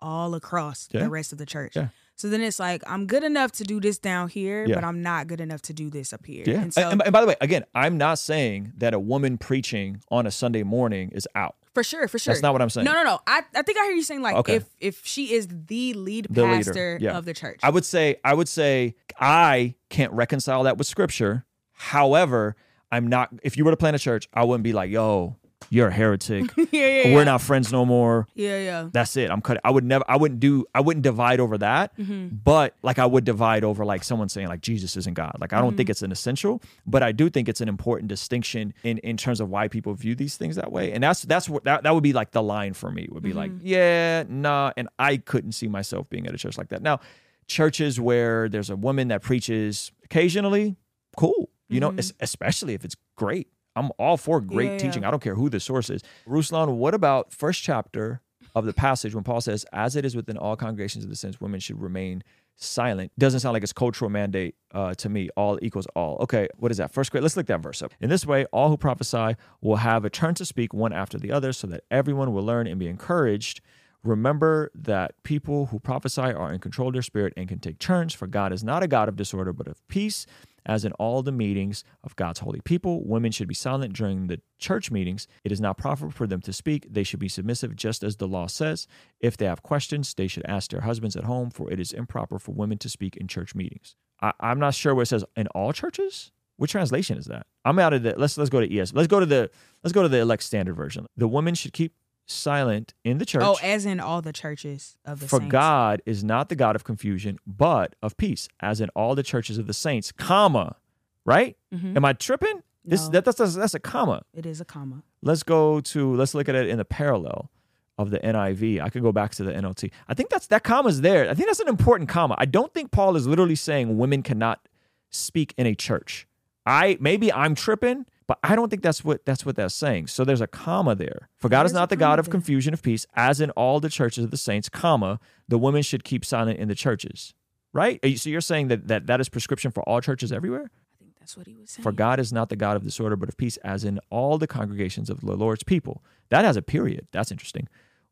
all 0.00 0.34
across 0.34 0.88
Yeah. 0.92 1.02
the 1.02 1.10
rest 1.10 1.32
of 1.32 1.38
the 1.38 1.46
church. 1.46 1.76
Yeah. 1.76 1.88
So 2.16 2.28
then 2.28 2.40
it's 2.40 2.58
like 2.58 2.82
I'm 2.86 3.06
good 3.06 3.22
enough 3.22 3.52
to 3.52 3.64
do 3.64 3.80
this 3.80 3.98
down 3.98 4.28
here, 4.28 4.64
Yeah. 4.66 4.74
but 4.74 4.84
I'm 4.84 5.02
not 5.02 5.26
good 5.28 5.40
enough 5.40 5.62
to 5.62 5.72
do 5.72 5.88
this 5.90 6.12
up 6.12 6.26
here. 6.26 6.44
Yeah. 6.46 6.60
And 6.62 6.74
so 6.74 6.88
and, 6.90 7.02
and 7.02 7.12
by 7.12 7.20
the 7.20 7.26
way, 7.28 7.36
again, 7.40 7.64
I'm 7.74 7.96
not 7.98 8.18
saying 8.18 8.72
that 8.78 8.92
a 8.94 8.98
woman 8.98 9.38
preaching 9.38 10.00
on 10.10 10.26
a 10.26 10.30
Sunday 10.30 10.62
morning 10.64 11.10
is 11.12 11.28
out. 11.34 11.56
For 11.78 11.84
sure, 11.84 12.08
for 12.08 12.18
sure. 12.18 12.34
That's 12.34 12.42
not 12.42 12.52
what 12.52 12.60
I'm 12.60 12.70
saying. 12.70 12.86
No, 12.86 12.92
no, 12.92 13.04
no. 13.04 13.20
I, 13.24 13.42
I 13.54 13.62
think 13.62 13.78
I 13.78 13.84
hear 13.84 13.94
you 13.94 14.02
saying 14.02 14.20
like 14.20 14.34
Okay. 14.34 14.56
if 14.56 14.64
if 14.80 15.06
she 15.06 15.32
is 15.32 15.46
the 15.48 15.94
lead 15.94 16.26
The 16.28 16.42
pastor 16.44 16.98
yeah. 17.00 17.16
of 17.16 17.24
the 17.24 17.32
church. 17.34 17.60
I 17.62 17.70
would 17.70 17.84
say 17.84 18.16
I 18.24 18.34
would 18.34 18.48
say 18.48 18.96
I 19.20 19.76
can't 19.88 20.12
reconcile 20.12 20.64
that 20.64 20.76
with 20.76 20.88
scripture. 20.88 21.44
However, 21.72 22.56
I'm 22.90 23.06
not 23.06 23.30
if 23.44 23.56
you 23.56 23.64
were 23.64 23.70
to 23.70 23.76
plant 23.76 23.94
a 23.94 24.00
church, 24.00 24.28
I 24.34 24.42
wouldn't 24.42 24.64
be 24.64 24.72
like, 24.72 24.90
yo, 24.90 25.36
you're 25.70 25.88
a 25.88 25.92
heretic. 25.92 26.50
yeah, 26.56 26.64
yeah, 26.72 27.14
We're 27.14 27.18
yeah. 27.20 27.24
not 27.24 27.40
friends 27.40 27.70
no 27.72 27.84
more. 27.84 28.26
Yeah, 28.34 28.58
yeah. 28.58 28.88
That's 28.92 29.16
it. 29.16 29.30
I'm 29.30 29.40
cutting. 29.40 29.60
I 29.64 29.70
would 29.70 29.84
never. 29.84 30.04
I 30.08 30.16
wouldn't 30.16 30.40
do. 30.40 30.64
I 30.74 30.80
wouldn't 30.80 31.02
divide 31.02 31.40
over 31.40 31.58
that. 31.58 31.96
Mm-hmm. 31.98 32.36
But 32.44 32.74
like 32.82 32.98
I 32.98 33.06
would 33.06 33.24
divide 33.24 33.64
over 33.64 33.84
like 33.84 34.04
someone 34.04 34.28
saying 34.28 34.48
like 34.48 34.60
Jesus 34.62 34.96
isn't 34.96 35.14
God. 35.14 35.36
Like 35.40 35.52
I 35.52 35.58
don't 35.60 35.68
Mm-hmm. 35.70 35.76
think 35.76 35.90
it's 35.90 36.02
an 36.02 36.12
essential, 36.12 36.62
but 36.86 37.02
I 37.02 37.12
do 37.12 37.28
think 37.30 37.48
it's 37.48 37.60
an 37.60 37.68
important 37.68 38.08
distinction 38.08 38.72
in 38.82 38.98
in 38.98 39.16
terms 39.16 39.40
of 39.40 39.48
why 39.50 39.68
people 39.68 39.94
view 39.94 40.14
these 40.14 40.36
things 40.36 40.56
that 40.56 40.72
way. 40.72 40.92
And 40.92 41.02
that's 41.02 41.22
that's 41.22 41.48
what 41.48 41.64
that, 41.64 41.82
that 41.82 41.94
would 41.94 42.02
be 42.02 42.12
like 42.12 42.30
the 42.32 42.42
line 42.42 42.72
for 42.74 42.90
me. 42.90 43.08
Would 43.10 43.22
be 43.22 43.32
like 43.32 43.50
Mm-hmm. 43.50 43.66
yeah, 43.66 44.24
nah. 44.28 44.72
And 44.76 44.88
I 44.98 45.18
couldn't 45.18 45.52
see 45.52 45.68
myself 45.68 46.08
being 46.08 46.26
at 46.26 46.34
a 46.34 46.38
church 46.38 46.56
like 46.58 46.68
that. 46.70 46.82
Now, 46.82 47.00
churches 47.46 48.00
where 48.00 48.48
there's 48.48 48.70
a 48.70 48.76
woman 48.76 49.08
that 49.08 49.22
preaches 49.22 49.92
occasionally, 50.04 50.76
cool. 51.16 51.50
You 51.70 51.80
know, 51.80 51.94
es- 51.98 52.14
especially 52.20 52.72
if 52.74 52.84
it's 52.84 52.96
great. 53.16 53.48
I'm 53.78 53.90
all 53.98 54.16
for 54.16 54.40
great 54.40 54.72
yeah. 54.72 54.78
teaching. 54.78 55.04
I 55.04 55.10
don't 55.10 55.22
care 55.22 55.34
who 55.34 55.48
the 55.48 55.60
source 55.60 55.88
is. 55.90 56.02
Ruslan, 56.26 56.76
what 56.76 56.94
about 56.94 57.32
first 57.32 57.62
chapter 57.62 58.20
of 58.54 58.64
the 58.64 58.72
passage 58.72 59.14
when 59.14 59.24
Paul 59.24 59.40
says, 59.40 59.64
"As 59.72 59.94
it 59.94 60.04
is 60.04 60.16
within 60.16 60.36
all 60.36 60.56
congregations 60.56 61.04
of 61.04 61.10
the 61.10 61.16
saints, 61.16 61.40
women 61.40 61.60
should 61.60 61.80
remain 61.80 62.24
silent." 62.56 63.12
Doesn't 63.18 63.40
sound 63.40 63.52
like 63.52 63.62
it's 63.62 63.72
cultural 63.72 64.10
mandate 64.10 64.56
uh, 64.72 64.94
to 64.94 65.08
me. 65.08 65.28
All 65.36 65.58
equals 65.62 65.86
all. 65.94 66.18
Okay, 66.22 66.48
what 66.56 66.70
is 66.70 66.78
that? 66.78 66.92
First 66.92 67.12
grade. 67.12 67.22
Let's 67.22 67.36
look 67.36 67.46
that 67.46 67.60
verse 67.60 67.82
up. 67.82 67.92
In 68.00 68.10
this 68.10 68.26
way, 68.26 68.46
all 68.46 68.68
who 68.68 68.76
prophesy 68.76 69.36
will 69.60 69.76
have 69.76 70.04
a 70.04 70.10
turn 70.10 70.34
to 70.34 70.44
speak 70.44 70.74
one 70.74 70.92
after 70.92 71.18
the 71.18 71.30
other, 71.30 71.52
so 71.52 71.66
that 71.68 71.84
everyone 71.90 72.32
will 72.32 72.44
learn 72.44 72.66
and 72.66 72.80
be 72.80 72.88
encouraged. 72.88 73.60
Remember 74.04 74.70
that 74.74 75.22
people 75.24 75.66
who 75.66 75.80
prophesy 75.80 76.22
are 76.22 76.52
in 76.52 76.60
control 76.60 76.88
of 76.88 76.94
their 76.94 77.02
spirit 77.02 77.32
and 77.36 77.48
can 77.48 77.58
take 77.58 77.78
turns, 77.78 78.14
for 78.14 78.26
God 78.26 78.52
is 78.52 78.62
not 78.62 78.82
a 78.82 78.88
God 78.88 79.08
of 79.08 79.16
disorder, 79.16 79.52
but 79.52 79.66
of 79.66 79.86
peace. 79.88 80.26
As 80.66 80.84
in 80.84 80.92
all 80.92 81.22
the 81.22 81.32
meetings 81.32 81.82
of 82.04 82.14
God's 82.16 82.40
holy 82.40 82.60
people, 82.60 83.02
women 83.02 83.32
should 83.32 83.48
be 83.48 83.54
silent 83.54 83.94
during 83.94 84.26
the 84.26 84.38
church 84.58 84.90
meetings. 84.90 85.26
It 85.42 85.50
is 85.50 85.62
not 85.62 85.78
proper 85.78 86.10
for 86.10 86.26
them 86.26 86.42
to 86.42 86.52
speak. 86.52 86.86
They 86.90 87.04
should 87.04 87.20
be 87.20 87.28
submissive, 87.28 87.74
just 87.74 88.02
as 88.02 88.16
the 88.16 88.28
law 88.28 88.48
says. 88.48 88.86
If 89.18 89.38
they 89.38 89.46
have 89.46 89.62
questions, 89.62 90.12
they 90.12 90.26
should 90.26 90.44
ask 90.46 90.70
their 90.70 90.82
husbands 90.82 91.16
at 91.16 91.24
home, 91.24 91.50
for 91.50 91.70
it 91.72 91.80
is 91.80 91.92
improper 91.92 92.38
for 92.38 92.52
women 92.52 92.76
to 92.78 92.90
speak 92.90 93.16
in 93.16 93.28
church 93.28 93.54
meetings. 93.54 93.96
I, 94.20 94.32
I'm 94.40 94.58
not 94.58 94.74
sure 94.74 94.94
where 94.94 95.04
it 95.04 95.06
says 95.06 95.24
in 95.36 95.46
all 95.48 95.72
churches. 95.72 96.32
What 96.58 96.68
translation 96.68 97.16
is 97.16 97.26
that? 97.26 97.46
I'm 97.64 97.78
out 97.78 97.94
of 97.94 98.02
the. 98.02 98.14
Let's 98.18 98.36
let's 98.36 98.50
go 98.50 98.60
to 98.60 98.78
ES. 98.78 98.92
Let's 98.92 99.08
go 99.08 99.20
to 99.20 99.26
the 99.26 99.50
let's 99.82 99.92
go 99.92 100.02
to 100.02 100.08
the 100.08 100.18
elect 100.18 100.42
standard 100.42 100.74
version. 100.74 101.06
The 101.16 101.28
women 101.28 101.54
should 101.54 101.72
keep 101.72 101.94
silent 102.28 102.94
in 103.04 103.18
the 103.18 103.22
oh, 103.22 103.26
church. 103.26 103.42
Oh, 103.44 103.58
as 103.62 103.86
in 103.86 104.00
all 104.00 104.22
the 104.22 104.32
churches 104.32 104.96
of 105.04 105.20
the 105.20 105.28
For 105.28 105.38
saints. 105.38 105.52
God 105.52 106.02
is 106.06 106.22
not 106.22 106.48
the 106.48 106.56
God 106.56 106.76
of 106.76 106.84
confusion, 106.84 107.38
but 107.46 107.96
of 108.02 108.16
peace, 108.16 108.48
as 108.60 108.80
in 108.80 108.88
all 108.90 109.14
the 109.14 109.22
churches 109.22 109.58
of 109.58 109.66
the 109.66 109.74
saints, 109.74 110.12
comma, 110.12 110.76
right? 111.24 111.56
Mm-hmm. 111.74 111.96
Am 111.96 112.04
I 112.04 112.12
tripping? 112.12 112.62
This 112.84 113.06
No. 113.06 113.10
that, 113.12 113.24
that's, 113.24 113.38
that's 113.38 113.54
that's 113.54 113.74
a 113.74 113.80
comma. 113.80 114.22
It 114.32 114.46
is 114.46 114.60
a 114.60 114.64
comma. 114.64 115.02
Let's 115.22 115.42
go 115.42 115.80
to 115.80 116.14
let's 116.14 116.34
look 116.34 116.48
at 116.48 116.54
it 116.54 116.68
in 116.68 116.78
the 116.78 116.84
parallel 116.84 117.50
of 117.98 118.10
the 118.10 118.18
NIV. 118.20 118.80
I 118.80 118.88
could 118.88 119.02
go 119.02 119.12
back 119.12 119.32
to 119.34 119.44
the 119.44 119.52
NLT. 119.52 119.90
I 120.06 120.14
think 120.14 120.30
that's 120.30 120.46
that 120.46 120.62
comma's 120.62 121.00
there. 121.00 121.28
I 121.28 121.34
think 121.34 121.48
that's 121.48 121.60
an 121.60 121.68
important 121.68 122.08
comma. 122.08 122.36
I 122.38 122.46
don't 122.46 122.72
think 122.72 122.90
Paul 122.92 123.16
is 123.16 123.26
literally 123.26 123.56
saying 123.56 123.98
women 123.98 124.22
cannot 124.22 124.68
speak 125.10 125.52
in 125.58 125.66
a 125.66 125.74
church. 125.74 126.26
I 126.64 126.96
maybe 127.00 127.32
I'm 127.32 127.54
tripping, 127.54 128.06
but 128.28 128.38
I 128.44 128.54
don't 128.54 128.68
think 128.70 128.82
that's 128.82 129.02
what 129.04 129.24
that's 129.26 129.44
what 129.44 129.56
that's 129.56 129.74
saying. 129.74 130.06
So 130.06 130.24
there's 130.24 130.40
a 130.40 130.46
comma 130.46 130.94
there. 130.94 131.28
For 131.36 131.48
God 131.48 131.60
There 131.60 131.66
is 131.66 131.72
not 131.72 131.88
the 131.90 131.96
God 131.96 132.20
of 132.20 132.26
there. 132.26 132.30
confusion 132.32 132.72
of 132.72 132.82
peace, 132.82 133.04
as 133.16 133.40
in 133.40 133.50
all 133.52 133.80
the 133.80 133.88
churches 133.88 134.22
of 134.24 134.30
the 134.30 134.36
saints, 134.36 134.68
comma, 134.68 135.18
the 135.48 135.58
women 135.58 135.82
should 135.82 136.04
keep 136.04 136.24
silent 136.24 136.60
in 136.60 136.68
the 136.68 136.76
churches. 136.76 137.34
Right? 137.72 137.98
Are 138.04 138.08
you- 138.08 138.16
So 138.16 138.30
you're 138.30 138.40
saying 138.40 138.68
that 138.68 138.86
that, 138.88 139.06
that 139.08 139.20
is 139.20 139.28
prescription 139.28 139.70
for 139.72 139.82
all 139.88 140.00
churches 140.00 140.30
everywhere? 140.32 140.70
I 140.70 140.98
think 140.98 141.12
that's 141.18 141.36
what 141.36 141.46
he 141.46 141.54
was 141.56 141.70
saying. 141.70 141.82
For 141.82 141.92
God 141.92 142.18
is 142.20 142.32
not 142.32 142.48
the 142.48 142.56
God 142.56 142.76
of 142.76 142.84
disorder, 142.84 143.16
but 143.16 143.28
of 143.28 143.36
peace, 143.36 143.56
as 143.58 143.84
in 143.84 143.98
all 144.10 144.38
the 144.38 144.46
congregations 144.46 145.10
of 145.10 145.20
the 145.20 145.34
Lord's 145.36 145.64
people. 145.64 146.02
That 146.30 146.44
has 146.44 146.56
a 146.56 146.62
period. 146.62 147.08
That's 147.12 147.30
interesting. 147.30 147.68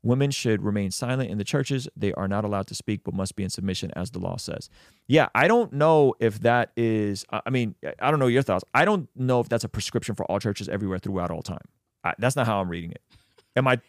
Women 0.06 0.30
should 0.30 0.62
remain 0.62 0.90
silent 0.92 1.30
in 1.30 1.36
the 1.38 1.44
churches. 1.44 1.88
They 1.96 2.12
are 2.12 2.28
not 2.28 2.44
allowed 2.44 2.68
to 2.68 2.74
speak, 2.76 3.00
but 3.04 3.12
must 3.12 3.34
be 3.34 3.42
in 3.42 3.50
submission, 3.50 3.90
as 3.96 4.12
the 4.12 4.20
law 4.20 4.36
says. 4.36 4.70
Yeah, 5.08 5.28
I 5.34 5.48
don't 5.48 5.72
know 5.72 6.14
if 6.20 6.40
that 6.40 6.70
is, 6.76 7.24
I 7.30 7.50
mean, 7.50 7.74
I 7.98 8.10
don't 8.12 8.20
know 8.20 8.28
your 8.28 8.42
thoughts. 8.42 8.64
I 8.72 8.84
don't 8.84 9.08
know 9.16 9.40
if 9.40 9.48
that's 9.48 9.64
a 9.64 9.68
prescription 9.68 10.14
for 10.14 10.24
all 10.26 10.38
churches 10.38 10.68
everywhere 10.68 10.98
throughout 11.00 11.30
all 11.32 11.42
time. 11.42 11.64
I, 12.04 12.14
that's 12.18 12.36
not 12.36 12.46
how 12.46 12.60
I'm 12.60 12.68
reading 12.68 12.92
it. 12.92 13.02
Am 13.56 13.66
I 13.66 13.80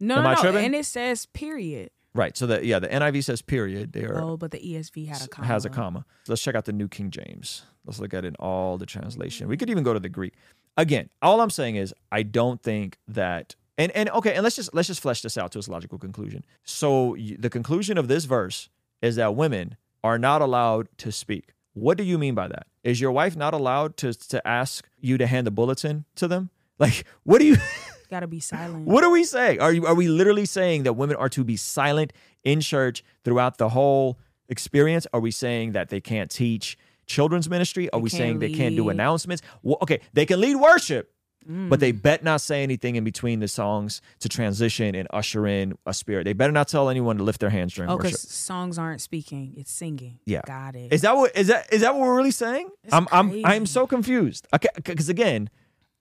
No, 0.00 0.16
Am 0.16 0.24
no, 0.24 0.30
I 0.30 0.34
no. 0.34 0.40
tripping? 0.40 0.64
And 0.64 0.74
it 0.74 0.86
says 0.86 1.26
period. 1.26 1.90
right? 2.14 2.36
So, 2.36 2.46
the, 2.48 2.66
yeah, 2.66 2.80
the 2.80 2.88
NIV 2.88 3.22
says 3.22 3.40
period. 3.40 3.92
They 3.92 4.02
are 4.04 4.18
Oh, 4.20 4.36
but 4.36 4.50
the 4.50 4.58
ESV 4.58 5.06
had 5.06 5.22
a 5.22 5.28
comma. 5.28 5.46
has 5.46 5.64
a 5.64 5.70
comma. 5.70 6.04
Let's 6.26 6.42
check 6.42 6.56
out 6.56 6.64
the 6.64 6.72
New 6.72 6.88
King 6.88 7.10
James. 7.12 7.62
Let's 7.86 8.00
look 8.00 8.12
at 8.12 8.24
it 8.24 8.28
in 8.28 8.34
all 8.40 8.76
the 8.76 8.86
translation. 8.86 9.46
We 9.46 9.56
could 9.56 9.70
even 9.70 9.84
go 9.84 9.92
to 9.94 10.00
the 10.00 10.08
Greek. 10.08 10.34
Again, 10.76 11.10
all 11.22 11.40
I'm 11.40 11.50
saying 11.50 11.76
is 11.76 11.94
I 12.10 12.22
don't 12.24 12.60
think 12.60 12.96
that 13.06 13.54
and 13.78 13.92
and 13.92 14.08
okay, 14.10 14.34
and 14.34 14.42
let's 14.42 14.56
just 14.56 14.74
let's 14.74 14.88
just 14.88 15.00
flesh 15.00 15.22
this 15.22 15.38
out 15.38 15.52
to 15.52 15.58
its 15.58 15.68
logical 15.68 15.98
conclusion. 15.98 16.44
So 16.64 17.16
the 17.38 17.50
conclusion 17.50 17.98
of 17.98 18.08
this 18.08 18.24
verse 18.24 18.68
is 19.02 19.16
that 19.16 19.34
women 19.34 19.76
are 20.04 20.18
not 20.18 20.42
allowed 20.42 20.88
to 20.98 21.12
speak. 21.12 21.54
What 21.74 21.96
do 21.96 22.04
you 22.04 22.18
mean 22.18 22.34
by 22.34 22.48
that? 22.48 22.66
Is 22.82 23.00
your 23.00 23.12
wife 23.12 23.36
not 23.36 23.54
allowed 23.54 23.96
to 23.98 24.12
to 24.12 24.46
ask 24.46 24.88
you 25.00 25.18
to 25.18 25.26
hand 25.26 25.46
the 25.46 25.50
bulletin 25.50 26.04
to 26.16 26.28
them? 26.28 26.50
Like, 26.80 27.04
what 27.24 27.40
do 27.40 27.44
you 27.44 27.56
Gotta 28.10 28.26
be 28.26 28.40
silent. 28.40 28.86
what 28.86 29.04
are 29.04 29.10
we 29.10 29.22
saying? 29.22 29.60
Are 29.60 29.70
you 29.70 29.86
are 29.86 29.94
we 29.94 30.08
literally 30.08 30.46
saying 30.46 30.84
that 30.84 30.94
women 30.94 31.14
are 31.16 31.28
to 31.28 31.44
be 31.44 31.56
silent 31.58 32.14
in 32.42 32.62
church 32.62 33.04
throughout 33.22 33.58
the 33.58 33.68
whole 33.68 34.18
experience? 34.48 35.06
Are 35.12 35.20
we 35.20 35.30
saying 35.30 35.72
that 35.72 35.90
they 35.90 36.00
can't 36.00 36.30
teach 36.30 36.78
children's 37.06 37.50
ministry? 37.50 37.90
Are 37.90 38.00
They 38.00 38.04
we 38.04 38.08
saying 38.10 38.38
they 38.38 38.50
can't 38.52 38.76
do 38.76 38.88
announcements? 38.88 39.42
Well, 39.62 39.76
okay, 39.82 40.00
they 40.14 40.24
can 40.24 40.40
lead 40.40 40.56
worship, 40.56 41.12
but 41.46 41.80
they 41.80 41.92
bet 41.92 42.22
not 42.22 42.40
say 42.40 42.62
anything 42.62 42.96
in 42.96 43.04
between 43.04 43.40
the 43.40 43.48
songs 43.48 44.00
to 44.20 44.28
transition 44.28 44.94
and 44.94 45.08
usher 45.12 45.46
in 45.46 45.76
a 45.86 45.92
spirit. 45.94 46.24
They 46.24 46.32
better 46.32 46.52
not 46.52 46.68
tell 46.68 46.88
anyone 46.88 47.16
to 47.18 47.24
lift 47.24 47.40
their 47.40 47.50
hands 47.50 47.74
during 47.74 47.90
Oh, 47.90 47.96
worship. 47.96 48.10
because 48.12 48.20
songs 48.28 48.78
aren't 48.78 49.00
speaking; 49.00 49.54
it's 49.56 49.72
singing. 49.72 50.18
Yeah. 50.26 50.42
got 50.46 50.76
it. 50.76 50.92
Is 50.92 51.00
that 51.02 51.16
what 51.16 51.36
is 51.36 51.48
that 51.48 51.72
is 51.72 51.80
that 51.80 51.94
what 51.94 52.02
we're 52.02 52.16
really 52.16 52.30
saying? 52.30 52.68
It's 52.84 52.92
I'm 52.94 53.08
I'm 53.10 53.44
I'm 53.44 53.66
so 53.66 53.86
confused. 53.86 54.46
Okay, 54.54 54.68
because 54.76 55.08
again, 55.08 55.50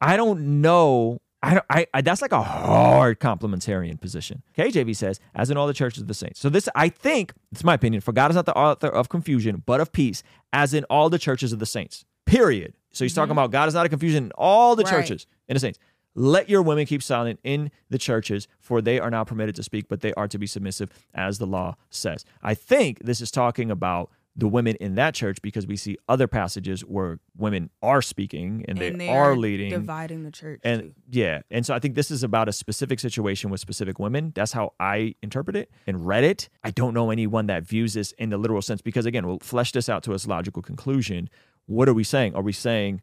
I 0.02 0.18
don't 0.18 0.62
know. 0.62 1.20
I, 1.42 1.54
don't, 1.54 1.66
I 1.70 1.88
I 1.94 2.02
that's 2.02 2.22
like 2.22 2.34
a 2.34 2.42
hard 2.44 3.20
complementarian 3.22 4.00
position. 4.02 4.44
KJV 4.58 4.94
says, 4.96 5.22
as 5.34 5.50
in 5.50 5.56
all 5.56 5.68
the 5.68 5.74
churches 5.74 6.02
of 6.02 6.08
the 6.10 6.14
saints. 6.14 6.40
So 6.40 6.50
this, 6.50 6.68
I 6.76 6.90
think, 6.90 7.32
it's 7.54 7.64
my 7.64 7.74
opinion. 7.76 8.02
For 8.02 8.12
God 8.12 8.30
is 8.30 8.36
not 8.36 8.46
the 8.46 8.54
author 8.58 8.88
of 8.90 9.08
confusion, 9.08 9.64
but 9.66 9.80
of 9.80 9.94
peace, 9.94 10.22
as 10.52 10.74
in 10.74 10.84
all 10.90 11.10
the 11.10 11.18
churches 11.18 11.54
of 11.54 11.60
the 11.60 11.66
saints. 11.66 12.04
Period. 12.30 12.74
So 12.92 13.06
he's 13.06 13.14
talking 13.14 13.32
about 13.32 13.52
God 13.52 13.68
is 13.68 13.74
not 13.74 13.86
a 13.86 13.90
confusion 13.90 14.26
in 14.26 14.32
all 14.38 14.76
the 14.76 14.84
Mm-hmm. 14.84 14.96
Right. 14.96 15.02
churches 15.02 15.28
in 15.48 15.54
the 15.56 15.60
saints. 15.60 15.80
Let 16.16 16.50
your 16.50 16.62
women 16.64 16.86
keep 16.86 17.04
silent 17.04 17.40
in 17.44 17.72
the 17.90 17.98
churches, 17.98 18.48
for 18.60 18.82
they 18.82 19.00
are 19.00 19.12
not 19.12 19.28
permitted 19.28 19.56
to 19.56 19.64
speak, 19.64 19.88
but 19.88 20.02
they 20.02 20.14
are 20.16 20.28
to 20.28 20.38
be 20.40 20.48
submissive, 20.48 20.90
as 21.14 21.38
the 21.38 21.46
law 21.46 21.76
says. 21.92 22.26
I 22.42 22.56
think 22.56 23.00
this 23.06 23.22
is 23.22 23.30
talking 23.32 23.70
about 23.70 24.10
the 24.36 24.48
women 24.48 24.76
in 24.78 24.96
that 24.96 25.14
church 25.14 25.42
because 25.42 25.68
we 25.68 25.76
see 25.76 25.98
other 26.08 26.28
passages 26.28 26.82
where 26.82 27.20
women 27.38 27.70
are 27.82 28.02
speaking 28.02 28.64
and, 28.68 28.82
and 28.82 29.00
they, 29.00 29.10
are, 29.10 29.36
leading. 29.36 29.70
dividing 29.70 30.24
the 30.24 30.32
church. 30.32 30.62
and 30.64 30.82
too. 30.82 30.94
yeah, 31.12 31.42
and 31.52 31.66
so 31.66 31.74
I 31.74 31.80
think 31.80 31.96
this 31.96 32.10
is 32.10 32.24
about 32.24 32.48
a 32.50 32.54
specific 32.54 33.00
situation 33.00 33.50
with 33.50 33.60
specific 33.60 34.00
women. 34.00 34.32
That's 34.36 34.54
how 34.54 34.74
I 34.80 35.16
interpret 35.22 35.56
it 35.56 35.70
and 35.88 36.06
read 36.08 36.24
it. 36.24 36.50
I 36.64 36.72
don't 36.72 36.94
know 36.94 37.12
anyone 37.12 37.48
that 37.48 37.64
views 37.64 37.94
this 37.94 38.14
in 38.14 38.30
the 38.30 38.38
literal 38.38 38.62
sense 38.62 38.82
because 38.82 39.06
again, 39.06 39.28
we'll 39.28 39.40
flesh 39.40 39.72
this 39.74 39.90
out 39.90 40.04
to 40.04 40.14
its 40.14 40.26
logical 40.26 40.62
conclusion. 40.64 41.30
What 41.70 41.88
are 41.88 41.94
we 41.94 42.04
saying? 42.04 42.34
Are 42.34 42.42
we 42.42 42.52
saying 42.52 43.02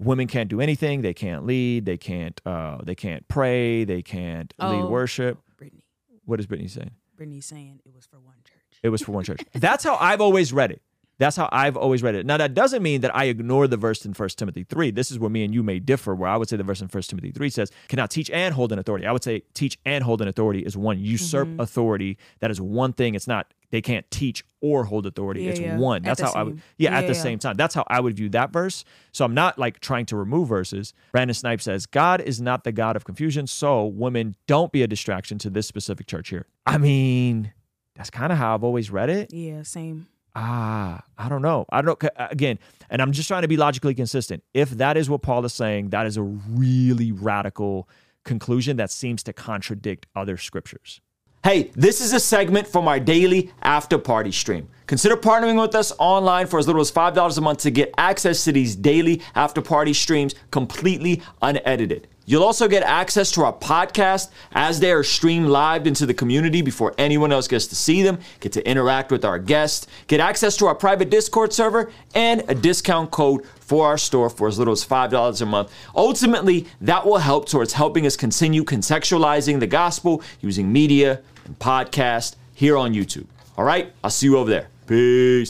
women 0.00 0.26
can't 0.26 0.48
do 0.50 0.60
anything? 0.60 1.02
They 1.02 1.14
can't 1.14 1.46
lead. 1.46 1.84
They 1.84 1.96
can't. 1.96 2.40
Uh, 2.44 2.78
they 2.82 2.96
can't 2.96 3.26
pray. 3.28 3.84
They 3.84 4.02
can't 4.02 4.52
lead 4.58 4.82
Oh, 4.82 4.88
worship. 4.88 5.38
Brittany, 5.56 5.84
What 6.24 6.40
is 6.40 6.46
Brittany 6.46 6.68
saying? 6.68 6.90
Brittany 7.16 7.40
saying 7.40 7.80
it 7.86 7.94
was 7.94 8.06
for 8.06 8.18
one 8.18 8.34
church. 8.44 8.80
It 8.82 8.88
was 8.88 9.00
for 9.02 9.12
one 9.12 9.22
church. 9.22 9.42
That's 9.54 9.84
how 9.84 9.94
I've 9.96 10.20
always 10.20 10.52
read 10.52 10.72
it. 10.72 10.82
That's 11.20 11.36
how 11.36 11.48
I've 11.52 11.76
always 11.76 12.02
read 12.02 12.14
it. 12.16 12.26
Now 12.26 12.38
that 12.38 12.54
doesn't 12.54 12.82
mean 12.82 13.02
that 13.02 13.14
I 13.14 13.26
ignore 13.26 13.68
the 13.68 13.76
verse 13.76 14.04
in 14.04 14.12
1 14.12 14.28
Timothy 14.30 14.64
3. 14.64 14.90
This 14.90 15.10
is 15.12 15.18
where 15.18 15.30
me 15.30 15.44
and 15.44 15.54
you 15.54 15.62
may 15.62 15.78
differ, 15.78 16.14
where 16.14 16.28
I 16.28 16.36
would 16.36 16.48
say 16.48 16.56
the 16.56 16.64
verse 16.64 16.80
in 16.80 16.88
1 16.88 17.02
Timothy 17.04 17.30
3 17.30 17.50
says, 17.50 17.70
cannot 17.88 18.10
teach 18.10 18.30
and 18.30 18.54
hold 18.54 18.72
an 18.72 18.78
authority. 18.78 19.06
I 19.06 19.12
would 19.12 19.22
say 19.22 19.42
teach 19.54 19.78
and 19.84 20.02
hold 20.02 20.22
an 20.22 20.28
authority 20.28 20.60
is 20.60 20.76
one. 20.76 20.98
Usurp 20.98 21.46
Mm-hmm. 21.46 21.60
authority. 21.60 22.18
That 22.40 22.50
is 22.50 22.60
one 22.60 22.92
thing. 22.92 23.14
It's 23.14 23.26
not 23.28 23.52
they 23.70 23.80
can't 23.80 24.10
teach 24.10 24.44
or 24.60 24.84
hold 24.84 25.06
authority. 25.06 25.42
Yeah, 25.42 25.50
it's 25.50 25.60
yeah. 25.60 25.76
one. 25.78 26.02
That's 26.02 26.20
how 26.20 26.32
I 26.32 26.42
would 26.42 26.60
yeah, 26.76 26.90
yeah, 26.90 26.98
at 26.98 27.06
the 27.06 27.14
same 27.14 27.38
time. 27.38 27.56
That's 27.56 27.74
how 27.74 27.84
I 27.86 28.00
would 28.00 28.14
view 28.16 28.28
that 28.30 28.50
verse. 28.52 28.84
So 29.12 29.24
I'm 29.24 29.34
not 29.34 29.58
like 29.58 29.78
trying 29.80 30.06
to 30.06 30.16
remove 30.16 30.48
verses. 30.48 30.92
Brandon 31.12 31.34
Snipe 31.34 31.60
says, 31.60 31.86
God 31.86 32.20
is 32.20 32.40
not 32.40 32.64
the 32.64 32.72
God 32.72 32.96
of 32.96 33.04
confusion, 33.04 33.46
so 33.46 33.84
women 33.86 34.34
don't 34.46 34.72
be 34.72 34.82
a 34.82 34.86
distraction 34.88 35.38
to 35.38 35.50
this 35.50 35.66
specific 35.66 36.06
church 36.06 36.30
here. 36.30 36.46
I 36.66 36.78
mean, 36.78 37.52
That's 37.94 38.10
kind 38.10 38.32
of 38.32 38.38
how 38.38 38.54
I've 38.54 38.64
always 38.64 38.90
read 38.90 39.10
it. 39.10 39.32
Yeah, 39.32 39.62
same. 39.62 40.08
Ah, 40.34 41.02
I 41.18 41.28
don't 41.28 41.42
know. 41.42 41.66
I 41.70 41.82
don't 41.82 42.02
know. 42.02 42.08
Again, 42.16 42.58
and 42.88 43.02
I'm 43.02 43.12
just 43.12 43.28
trying 43.28 43.42
to 43.42 43.48
be 43.48 43.56
logically 43.56 43.94
consistent. 43.94 44.42
If 44.54 44.70
that 44.70 44.96
is 44.96 45.10
what 45.10 45.22
Paul 45.22 45.44
is 45.44 45.52
saying, 45.52 45.90
that 45.90 46.06
is 46.06 46.16
a 46.16 46.22
really 46.22 47.12
radical 47.12 47.88
conclusion 48.24 48.76
that 48.76 48.90
seems 48.90 49.22
to 49.24 49.32
contradict 49.32 50.06
other 50.14 50.36
scriptures. 50.36 51.00
Hey, 51.42 51.70
this 51.74 52.02
is 52.02 52.12
a 52.12 52.20
segment 52.20 52.68
from 52.68 52.86
our 52.86 53.00
daily 53.00 53.50
after 53.62 53.96
party 53.96 54.30
stream. 54.30 54.68
Consider 54.86 55.16
partnering 55.16 55.58
with 55.58 55.74
us 55.74 55.90
online 55.98 56.46
for 56.46 56.58
as 56.58 56.66
little 56.66 56.82
as 56.82 56.92
$5 56.92 57.38
a 57.38 57.40
month 57.40 57.60
to 57.60 57.70
get 57.70 57.94
access 57.96 58.44
to 58.44 58.52
these 58.52 58.76
daily 58.76 59.22
after 59.34 59.62
party 59.62 59.94
streams 59.94 60.34
completely 60.50 61.22
unedited. 61.40 62.08
You'll 62.26 62.44
also 62.44 62.68
get 62.68 62.82
access 62.82 63.32
to 63.32 63.42
our 63.42 63.52
podcast 63.52 64.30
as 64.52 64.78
they 64.78 64.92
are 64.92 65.02
streamed 65.02 65.48
live 65.48 65.86
into 65.86 66.06
the 66.06 66.14
community 66.14 66.62
before 66.62 66.94
anyone 66.96 67.32
else 67.32 67.48
gets 67.48 67.66
to 67.68 67.74
see 67.74 68.02
them, 68.02 68.18
get 68.38 68.52
to 68.52 68.68
interact 68.68 69.10
with 69.10 69.24
our 69.24 69.38
guests, 69.38 69.86
get 70.06 70.20
access 70.20 70.56
to 70.58 70.66
our 70.66 70.74
private 70.74 71.10
Discord 71.10 71.52
server, 71.52 71.90
and 72.14 72.44
a 72.48 72.54
discount 72.54 73.10
code 73.10 73.44
for 73.58 73.86
our 73.86 73.98
store 73.98 74.30
for 74.30 74.46
as 74.48 74.58
little 74.58 74.72
as 74.72 74.84
$5 74.84 75.42
a 75.42 75.46
month. 75.46 75.72
Ultimately, 75.94 76.66
that 76.80 77.04
will 77.04 77.18
help 77.18 77.48
towards 77.48 77.72
helping 77.72 78.06
us 78.06 78.16
continue 78.16 78.64
contextualizing 78.64 79.58
the 79.58 79.66
gospel 79.66 80.22
using 80.40 80.72
media 80.72 81.20
and 81.46 81.58
podcast 81.58 82.36
here 82.54 82.76
on 82.76 82.94
YouTube. 82.94 83.26
All 83.56 83.64
right, 83.64 83.92
I'll 84.04 84.10
see 84.10 84.26
you 84.26 84.36
over 84.36 84.50
there. 84.50 84.68
Peace. 84.86 85.48